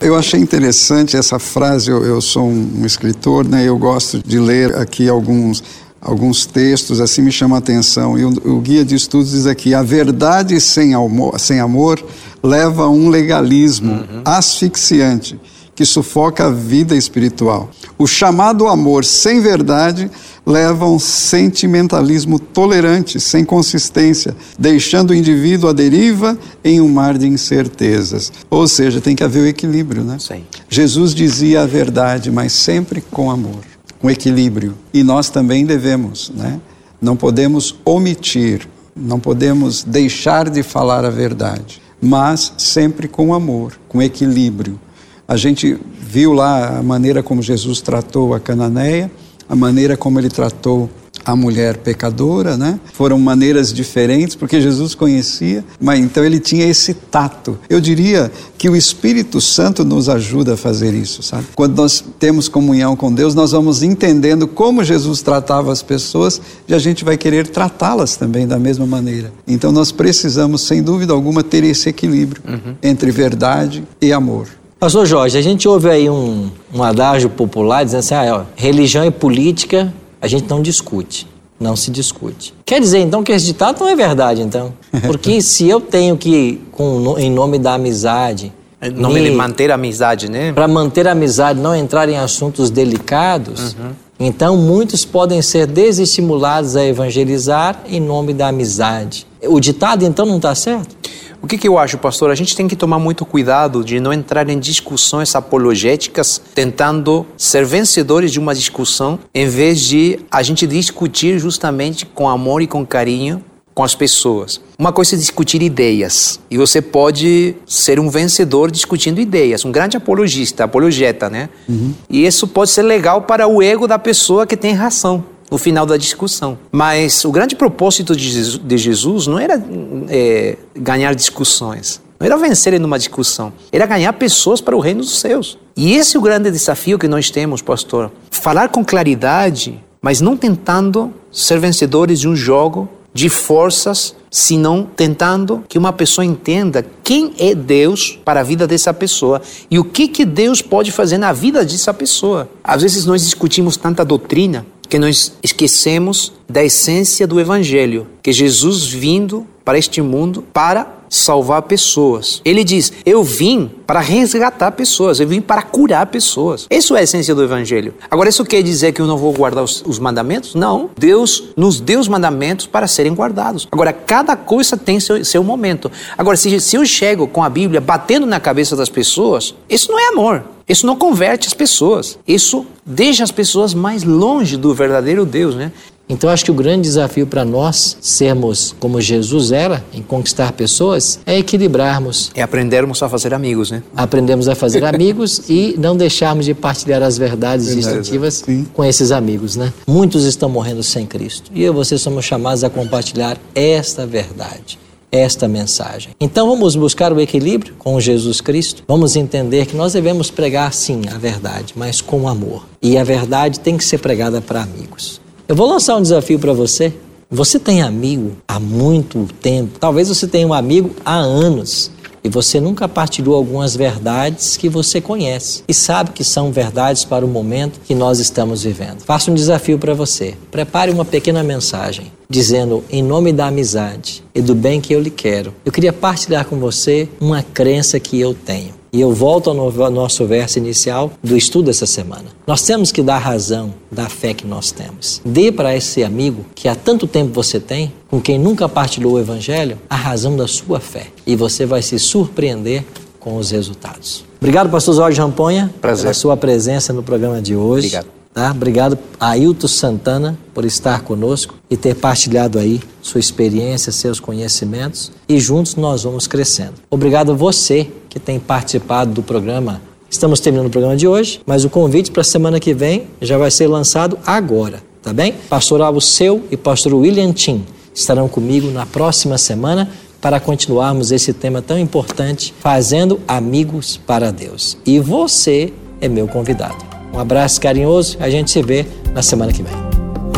Eu 0.00 0.16
achei 0.16 0.40
interessante 0.40 1.14
essa 1.14 1.38
frase, 1.38 1.90
eu, 1.90 2.02
eu 2.02 2.22
sou 2.22 2.44
um, 2.44 2.80
um 2.80 2.86
escritor, 2.86 3.46
né, 3.46 3.68
eu 3.68 3.76
gosto 3.76 4.18
de 4.26 4.38
ler 4.38 4.74
aqui 4.76 5.10
alguns 5.10 5.62
alguns 6.00 6.46
textos 6.46 7.00
assim 7.00 7.22
me 7.22 7.30
chamam 7.30 7.56
a 7.56 7.58
atenção. 7.58 8.18
E 8.18 8.24
o, 8.24 8.56
o, 8.56 8.60
guia 8.60 8.84
de 8.84 8.94
estudos 8.94 9.32
diz 9.32 9.46
aqui: 9.46 9.74
a 9.74 9.82
verdade 9.82 10.60
sem 10.60 10.94
amor, 10.94 11.38
sem 11.38 11.60
amor 11.60 12.02
leva 12.42 12.84
a 12.84 12.90
um 12.90 13.08
legalismo 13.08 13.92
uhum. 13.92 14.22
asfixiante 14.24 15.38
que 15.74 15.84
sufoca 15.86 16.46
a 16.46 16.50
vida 16.50 16.94
espiritual. 16.94 17.70
O 17.96 18.06
chamado 18.06 18.68
amor 18.68 19.02
sem 19.02 19.40
verdade 19.40 20.10
leva 20.44 20.84
a 20.84 20.90
um 20.90 20.98
sentimentalismo 20.98 22.38
tolerante, 22.38 23.18
sem 23.18 23.46
consistência, 23.46 24.36
deixando 24.58 25.10
o 25.10 25.14
indivíduo 25.14 25.70
à 25.70 25.72
deriva 25.72 26.38
em 26.62 26.82
um 26.82 26.88
mar 26.88 27.16
de 27.16 27.26
incertezas. 27.26 28.30
Ou 28.50 28.68
seja, 28.68 29.00
tem 29.00 29.16
que 29.16 29.24
haver 29.24 29.40
o 29.40 29.46
equilíbrio, 29.46 30.02
né? 30.02 30.18
Sim. 30.18 30.44
Jesus 30.68 31.14
dizia 31.14 31.62
a 31.62 31.66
verdade, 31.66 32.30
mas 32.30 32.52
sempre 32.52 33.00
com 33.00 33.30
amor, 33.30 33.60
com 34.00 34.10
equilíbrio. 34.10 34.74
E 34.92 35.02
nós 35.04 35.28
também 35.30 35.64
devemos, 35.64 36.32
né? 36.34 36.60
Não 37.00 37.16
podemos 37.16 37.76
omitir, 37.84 38.68
não 38.96 39.20
podemos 39.20 39.84
deixar 39.84 40.50
de 40.50 40.62
falar 40.62 41.04
a 41.04 41.10
verdade 41.10 41.80
mas 42.00 42.54
sempre 42.56 43.06
com 43.06 43.34
amor, 43.34 43.78
com 43.88 44.00
equilíbrio. 44.00 44.80
A 45.28 45.36
gente 45.36 45.78
viu 46.00 46.32
lá 46.32 46.78
a 46.78 46.82
maneira 46.82 47.22
como 47.22 47.42
Jesus 47.42 47.80
tratou 47.80 48.34
a 48.34 48.40
cananeia, 48.40 49.10
a 49.48 49.54
maneira 49.54 49.96
como 49.96 50.18
ele 50.18 50.30
tratou 50.30 50.88
a 51.24 51.36
mulher 51.36 51.78
pecadora, 51.78 52.56
né? 52.56 52.78
Foram 52.92 53.18
maneiras 53.18 53.72
diferentes, 53.72 54.34
porque 54.34 54.60
Jesus 54.60 54.94
conhecia, 54.94 55.64
mas 55.80 56.00
então 56.00 56.24
ele 56.24 56.40
tinha 56.40 56.66
esse 56.66 56.94
tato. 56.94 57.58
Eu 57.68 57.80
diria 57.80 58.30
que 58.56 58.68
o 58.68 58.76
Espírito 58.76 59.40
Santo 59.40 59.84
nos 59.84 60.08
ajuda 60.08 60.54
a 60.54 60.56
fazer 60.56 60.94
isso, 60.94 61.22
sabe? 61.22 61.46
Quando 61.54 61.76
nós 61.76 62.04
temos 62.18 62.48
comunhão 62.48 62.96
com 62.96 63.12
Deus, 63.12 63.34
nós 63.34 63.52
vamos 63.52 63.82
entendendo 63.82 64.46
como 64.46 64.84
Jesus 64.84 65.22
tratava 65.22 65.72
as 65.72 65.82
pessoas 65.82 66.40
e 66.68 66.74
a 66.74 66.78
gente 66.78 67.04
vai 67.04 67.16
querer 67.16 67.48
tratá-las 67.48 68.16
também 68.16 68.46
da 68.46 68.58
mesma 68.58 68.86
maneira. 68.86 69.32
Então 69.46 69.72
nós 69.72 69.92
precisamos, 69.92 70.62
sem 70.62 70.82
dúvida 70.82 71.12
alguma, 71.12 71.42
ter 71.42 71.64
esse 71.64 71.88
equilíbrio 71.88 72.42
uhum. 72.46 72.74
entre 72.82 73.10
verdade 73.10 73.82
e 74.00 74.12
amor. 74.12 74.48
Pastor 74.80 75.04
Jorge, 75.04 75.36
a 75.36 75.42
gente 75.42 75.68
ouve 75.68 75.90
aí 75.90 76.08
um, 76.08 76.50
um 76.72 76.82
adágio 76.82 77.28
popular 77.28 77.84
dizendo 77.84 78.00
assim: 78.00 78.14
ah, 78.14 78.36
ó, 78.36 78.42
religião 78.56 79.04
e 79.04 79.10
política 79.10 79.92
a 80.20 80.26
gente 80.26 80.48
não 80.48 80.62
discute. 80.62 81.26
Não 81.58 81.76
se 81.76 81.90
discute. 81.90 82.54
Quer 82.64 82.80
dizer, 82.80 83.00
então, 83.00 83.22
que 83.22 83.32
esse 83.32 83.44
ditado 83.44 83.80
não 83.80 83.88
é 83.88 83.94
verdade, 83.94 84.40
então? 84.40 84.72
Porque 85.06 85.42
se 85.42 85.68
eu 85.68 85.80
tenho 85.80 86.16
que, 86.16 86.60
com, 86.72 87.16
em 87.18 87.30
nome 87.30 87.58
da 87.58 87.74
amizade... 87.74 88.52
Em 88.82 88.90
nome 88.90 89.20
me, 89.20 89.28
de 89.28 89.36
manter 89.36 89.70
a 89.70 89.74
amizade, 89.74 90.30
né? 90.30 90.52
Para 90.54 90.66
manter 90.66 91.06
a 91.06 91.12
amizade, 91.12 91.60
não 91.60 91.76
entrar 91.76 92.08
em 92.08 92.16
assuntos 92.16 92.70
delicados, 92.70 93.74
uhum. 93.74 93.90
então 94.18 94.56
muitos 94.56 95.04
podem 95.04 95.42
ser 95.42 95.66
desestimulados 95.66 96.76
a 96.76 96.86
evangelizar 96.86 97.78
em 97.86 98.00
nome 98.00 98.32
da 98.32 98.48
amizade. 98.48 99.26
O 99.42 99.60
ditado, 99.60 100.02
então, 100.02 100.24
não 100.24 100.36
está 100.36 100.54
certo? 100.54 100.96
O 101.42 101.46
que, 101.46 101.56
que, 101.56 101.66
eu 101.66 101.78
acho, 101.78 101.96
pastor? 101.96 102.30
A 102.30 102.34
gente 102.34 102.54
tem 102.54 102.68
que 102.68 102.76
tomar 102.76 102.98
muito 102.98 103.24
cuidado 103.24 103.82
de 103.82 103.98
não 103.98 104.12
entrar 104.12 104.48
em 104.50 104.58
discussões 104.58 105.34
apologéticas, 105.34 106.40
tentando 106.54 107.26
ser 107.36 107.64
vencedores 107.64 108.30
de 108.30 108.38
uma 108.38 108.54
discussão, 108.54 109.18
em 109.34 109.46
vez 109.46 109.80
de 109.80 110.20
a 110.30 110.42
gente 110.42 110.66
discutir 110.66 111.38
justamente 111.38 112.04
com 112.04 112.28
amor 112.28 112.60
e 112.60 112.66
com 112.66 112.84
carinho 112.84 113.42
com 113.74 113.82
as 113.82 113.94
pessoas. 113.94 114.60
Uma 114.78 114.92
coisa 114.92 115.14
é 115.14 115.18
discutir 115.18 115.62
ideias, 115.62 116.38
e 116.50 116.58
você 116.58 116.82
pode 116.82 117.54
ser 117.64 117.98
um 117.98 118.10
vencedor 118.10 118.70
discutindo 118.70 119.20
ideias, 119.20 119.64
um 119.64 119.72
grande 119.72 119.96
apologista, 119.96 120.64
apologeta, 120.64 121.30
né? 121.30 121.48
Uhum. 121.66 121.94
E 122.10 122.26
isso 122.26 122.46
pode 122.48 122.70
ser 122.70 122.82
legal 122.82 123.22
para 123.22 123.46
o 123.46 123.62
ego 123.62 123.86
da 123.86 123.98
pessoa 123.98 124.46
que 124.46 124.56
tem 124.56 124.74
razão 124.74 125.24
no 125.50 125.58
final 125.58 125.84
da 125.84 125.96
discussão. 125.96 126.58
Mas 126.70 127.24
o 127.24 127.32
grande 127.32 127.56
propósito 127.56 128.14
de 128.14 128.78
Jesus 128.78 129.26
não 129.26 129.38
era 129.38 129.62
é, 130.08 130.56
ganhar 130.74 131.14
discussões, 131.14 132.00
não 132.18 132.26
era 132.26 132.36
vencer 132.36 132.72
em 132.74 132.84
uma 132.84 132.98
discussão, 132.98 133.52
era 133.72 133.86
ganhar 133.86 134.12
pessoas 134.14 134.60
para 134.60 134.76
o 134.76 134.80
reino 134.80 135.00
dos 135.00 135.18
céus. 135.18 135.58
E 135.76 135.94
esse 135.94 136.16
é 136.16 136.18
o 136.18 136.22
grande 136.22 136.50
desafio 136.50 136.98
que 136.98 137.08
nós 137.08 137.30
temos, 137.30 137.62
pastor. 137.62 138.12
Falar 138.30 138.68
com 138.68 138.84
claridade, 138.84 139.82
mas 140.00 140.20
não 140.20 140.36
tentando 140.36 141.12
ser 141.32 141.58
vencedores 141.58 142.20
de 142.20 142.28
um 142.28 142.36
jogo 142.36 142.88
de 143.12 143.28
forças 143.28 144.14
senão 144.30 144.84
tentando 144.84 145.64
que 145.68 145.76
uma 145.76 145.92
pessoa 145.92 146.24
entenda 146.24 146.86
quem 147.02 147.34
é 147.38 147.54
Deus 147.54 148.18
para 148.24 148.40
a 148.40 148.42
vida 148.44 148.66
dessa 148.66 148.94
pessoa 148.94 149.42
e 149.68 149.78
o 149.78 149.84
que, 149.84 150.06
que 150.06 150.24
Deus 150.24 150.62
pode 150.62 150.92
fazer 150.92 151.18
na 151.18 151.32
vida 151.32 151.64
dessa 151.64 151.92
pessoa. 151.92 152.48
Às 152.62 152.82
vezes 152.82 153.04
nós 153.04 153.22
discutimos 153.22 153.76
tanta 153.76 154.04
doutrina 154.04 154.64
que 154.90 154.98
nós 154.98 155.32
esquecemos 155.42 156.32
da 156.48 156.64
essência 156.64 157.26
do 157.26 157.40
Evangelho, 157.40 158.08
que 158.22 158.32
Jesus 158.32 158.86
vindo 158.86 159.46
para 159.64 159.78
este 159.78 160.02
mundo 160.02 160.44
para 160.52 161.00
salvar 161.08 161.62
pessoas. 161.62 162.40
Ele 162.44 162.64
diz: 162.64 162.92
Eu 163.06 163.22
vim 163.22 163.70
para 163.86 164.00
resgatar 164.00 164.72
pessoas, 164.72 165.20
eu 165.20 165.28
vim 165.28 165.40
para 165.40 165.62
curar 165.62 166.06
pessoas. 166.06 166.66
Isso 166.68 166.96
é 166.96 167.00
a 167.00 167.02
essência 167.02 167.34
do 167.34 167.42
Evangelho. 167.42 167.94
Agora, 168.10 168.28
isso 168.28 168.44
quer 168.44 168.62
dizer 168.62 168.92
que 168.92 169.00
eu 169.00 169.06
não 169.06 169.16
vou 169.16 169.32
guardar 169.32 169.62
os, 169.62 169.82
os 169.86 169.98
mandamentos? 169.98 170.54
Não. 170.54 170.90
Deus 170.98 171.44
nos 171.56 171.80
deu 171.80 172.00
os 172.00 172.08
mandamentos 172.08 172.66
para 172.66 172.86
serem 172.86 173.14
guardados. 173.14 173.68
Agora, 173.70 173.92
cada 173.92 174.36
coisa 174.36 174.76
tem 174.76 174.98
seu, 174.98 175.24
seu 175.24 175.44
momento. 175.44 175.90
Agora, 176.18 176.36
se, 176.36 176.60
se 176.60 176.76
eu 176.76 176.84
chego 176.84 177.28
com 177.28 177.42
a 177.42 177.48
Bíblia 177.48 177.80
batendo 177.80 178.26
na 178.26 178.40
cabeça 178.40 178.74
das 178.74 178.88
pessoas, 178.88 179.54
isso 179.68 179.90
não 179.90 179.98
é 179.98 180.08
amor. 180.08 180.44
Isso 180.70 180.86
não 180.86 180.94
converte 180.94 181.48
as 181.48 181.52
pessoas. 181.52 182.16
Isso 182.24 182.64
deixa 182.86 183.24
as 183.24 183.32
pessoas 183.32 183.74
mais 183.74 184.04
longe 184.04 184.56
do 184.56 184.72
verdadeiro 184.72 185.26
Deus, 185.26 185.56
né? 185.56 185.72
Então, 186.08 186.30
acho 186.30 186.44
que 186.44 186.50
o 186.50 186.54
grande 186.54 186.82
desafio 186.82 187.26
para 187.26 187.44
nós 187.44 187.96
sermos 188.00 188.74
como 188.78 189.00
Jesus 189.00 189.50
era, 189.50 189.84
em 189.92 190.00
conquistar 190.00 190.52
pessoas, 190.52 191.18
é 191.26 191.38
equilibrarmos. 191.38 192.30
É 192.36 192.42
aprendermos 192.42 193.02
a 193.02 193.08
fazer 193.08 193.34
amigos, 193.34 193.72
né? 193.72 193.82
Aprendemos 193.96 194.48
a 194.48 194.54
fazer 194.54 194.84
amigos 194.86 195.42
e 195.48 195.74
não 195.76 195.96
deixarmos 195.96 196.44
de 196.44 196.54
partilhar 196.54 197.02
as 197.02 197.18
verdades 197.18 197.66
Verdade, 197.74 198.32
sim. 198.32 198.66
com 198.72 198.84
esses 198.84 199.10
amigos, 199.10 199.56
né? 199.56 199.72
Muitos 199.88 200.24
estão 200.24 200.48
morrendo 200.48 200.84
sem 200.84 201.04
Cristo 201.04 201.50
e 201.52 201.64
eu 201.64 201.72
e 201.72 201.76
você 201.76 201.98
somos 201.98 202.24
chamados 202.24 202.62
a 202.62 202.70
compartilhar 202.70 203.36
esta 203.54 204.06
verdade 204.06 204.78
esta 205.10 205.48
mensagem. 205.48 206.12
Então 206.20 206.48
vamos 206.48 206.76
buscar 206.76 207.12
o 207.12 207.20
equilíbrio 207.20 207.74
com 207.78 208.00
Jesus 208.00 208.40
Cristo. 208.40 208.82
Vamos 208.86 209.16
entender 209.16 209.66
que 209.66 209.76
nós 209.76 209.92
devemos 209.92 210.30
pregar 210.30 210.72
sim 210.72 211.02
a 211.12 211.18
verdade, 211.18 211.74
mas 211.76 212.00
com 212.00 212.28
amor. 212.28 212.66
E 212.82 212.96
a 212.96 213.04
verdade 213.04 213.60
tem 213.60 213.76
que 213.76 213.84
ser 213.84 213.98
pregada 213.98 214.40
para 214.40 214.62
amigos. 214.62 215.20
Eu 215.48 215.56
vou 215.56 215.68
lançar 215.68 215.96
um 215.96 216.02
desafio 216.02 216.38
para 216.38 216.52
você. 216.52 216.92
Você 217.30 217.58
tem 217.58 217.82
amigo 217.82 218.32
há 218.46 218.58
muito 218.58 219.28
tempo. 219.40 219.78
Talvez 219.78 220.08
você 220.08 220.26
tenha 220.26 220.46
um 220.46 220.54
amigo 220.54 220.90
há 221.04 221.14
anos 221.14 221.90
e 222.22 222.28
você 222.28 222.60
nunca 222.60 222.88
partilhou 222.88 223.34
algumas 223.34 223.74
verdades 223.74 224.56
que 224.56 224.68
você 224.68 225.00
conhece 225.00 225.62
e 225.66 225.74
sabe 225.74 226.10
que 226.10 226.24
são 226.24 226.52
verdades 226.52 227.04
para 227.04 227.24
o 227.24 227.28
momento 227.28 227.80
que 227.86 227.94
nós 227.94 228.18
estamos 228.18 228.62
vivendo. 228.62 229.00
Faço 229.00 229.30
um 229.30 229.34
desafio 229.34 229.78
para 229.78 229.94
você. 229.94 230.34
Prepare 230.50 230.90
uma 230.90 231.04
pequena 231.04 231.42
mensagem 231.42 232.12
dizendo 232.28 232.84
em 232.88 233.02
nome 233.02 233.32
da 233.32 233.48
amizade 233.48 234.22
e 234.34 234.40
do 234.40 234.54
bem 234.54 234.80
que 234.80 234.94
eu 234.94 235.00
lhe 235.00 235.10
quero. 235.10 235.52
Eu 235.64 235.72
queria 235.72 235.92
partilhar 235.92 236.44
com 236.44 236.58
você 236.58 237.08
uma 237.20 237.42
crença 237.42 237.98
que 237.98 238.20
eu 238.20 238.32
tenho. 238.32 238.79
E 238.92 239.00
eu 239.00 239.12
volto 239.12 239.50
ao 239.50 239.54
no- 239.56 239.82
ao 239.84 239.90
nosso 239.90 240.26
verso 240.26 240.58
inicial 240.58 241.12
do 241.22 241.36
estudo 241.36 241.66
dessa 241.66 241.86
semana. 241.86 242.26
Nós 242.46 242.62
temos 242.62 242.90
que 242.90 243.02
dar 243.02 243.18
razão 243.18 243.72
da 243.90 244.08
fé 244.08 244.34
que 244.34 244.46
nós 244.46 244.72
temos. 244.72 245.20
Dê 245.24 245.52
para 245.52 245.76
esse 245.76 246.02
amigo 246.02 246.44
que 246.54 246.66
há 246.68 246.74
tanto 246.74 247.06
tempo 247.06 247.32
você 247.32 247.60
tem, 247.60 247.92
com 248.10 248.20
quem 248.20 248.38
nunca 248.38 248.68
partilhou 248.68 249.12
o 249.12 249.18
evangelho, 249.20 249.78
a 249.88 249.94
razão 249.94 250.36
da 250.36 250.48
sua 250.48 250.80
fé. 250.80 251.06
E 251.26 251.36
você 251.36 251.64
vai 251.64 251.82
se 251.82 251.98
surpreender 251.98 252.84
com 253.20 253.36
os 253.36 253.50
resultados. 253.50 254.24
Obrigado, 254.40 254.70
pastor 254.70 254.94
Jorge 254.94 255.20
Ramponha, 255.20 255.72
Prazer. 255.80 256.04
pela 256.04 256.14
sua 256.14 256.36
presença 256.36 256.92
no 256.92 257.02
programa 257.02 257.40
de 257.40 257.54
hoje. 257.54 257.86
Obrigado. 257.88 258.06
Tá? 258.32 258.50
Obrigado 258.52 258.96
a 259.18 259.30
Ailton 259.30 259.66
Santana 259.68 260.38
por 260.54 260.64
estar 260.64 261.02
conosco 261.02 261.56
e 261.68 261.76
ter 261.76 261.96
partilhado 261.96 262.58
aí 262.60 262.80
sua 263.02 263.18
experiência, 263.18 263.90
seus 263.92 264.20
conhecimentos 264.20 265.10
e 265.28 265.38
juntos 265.40 265.74
nós 265.74 266.04
vamos 266.04 266.26
crescendo. 266.26 266.74
Obrigado 266.88 267.32
a 267.32 267.34
você 267.34 267.88
que 268.10 268.18
tem 268.18 268.38
participado 268.38 269.12
do 269.12 269.22
programa. 269.22 269.80
Estamos 270.10 270.40
terminando 270.40 270.66
o 270.66 270.70
programa 270.70 270.96
de 270.96 271.06
hoje, 271.06 271.40
mas 271.46 271.64
o 271.64 271.70
convite 271.70 272.10
para 272.10 272.20
a 272.20 272.24
semana 272.24 272.60
que 272.60 272.74
vem 272.74 273.06
já 273.22 273.38
vai 273.38 273.50
ser 273.50 273.68
lançado 273.68 274.18
agora, 274.26 274.82
tá 275.00 275.12
bem? 275.12 275.32
Pastor 275.48 275.80
Alvo 275.80 276.00
Seu 276.00 276.44
e 276.50 276.56
pastor 276.56 276.92
William 276.92 277.32
Tim 277.32 277.64
estarão 277.94 278.28
comigo 278.28 278.70
na 278.70 278.84
próxima 278.84 279.38
semana 279.38 279.88
para 280.20 280.38
continuarmos 280.40 281.12
esse 281.12 281.32
tema 281.32 281.62
tão 281.62 281.78
importante, 281.78 282.52
fazendo 282.60 283.20
amigos 283.26 283.96
para 283.96 284.30
Deus. 284.30 284.76
E 284.84 284.98
você 284.98 285.72
é 286.00 286.08
meu 286.08 286.28
convidado. 286.28 286.84
Um 287.14 287.18
abraço 287.18 287.60
carinhoso, 287.60 288.16
a 288.20 288.28
gente 288.28 288.50
se 288.50 288.62
vê 288.62 288.84
na 289.14 289.22
semana 289.22 289.52
que 289.52 289.62
vem. 289.62 289.72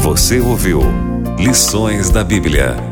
Você 0.02 0.38
ouviu 0.38 0.80
Lições 1.38 2.10
da 2.10 2.22
Bíblia. 2.22 2.91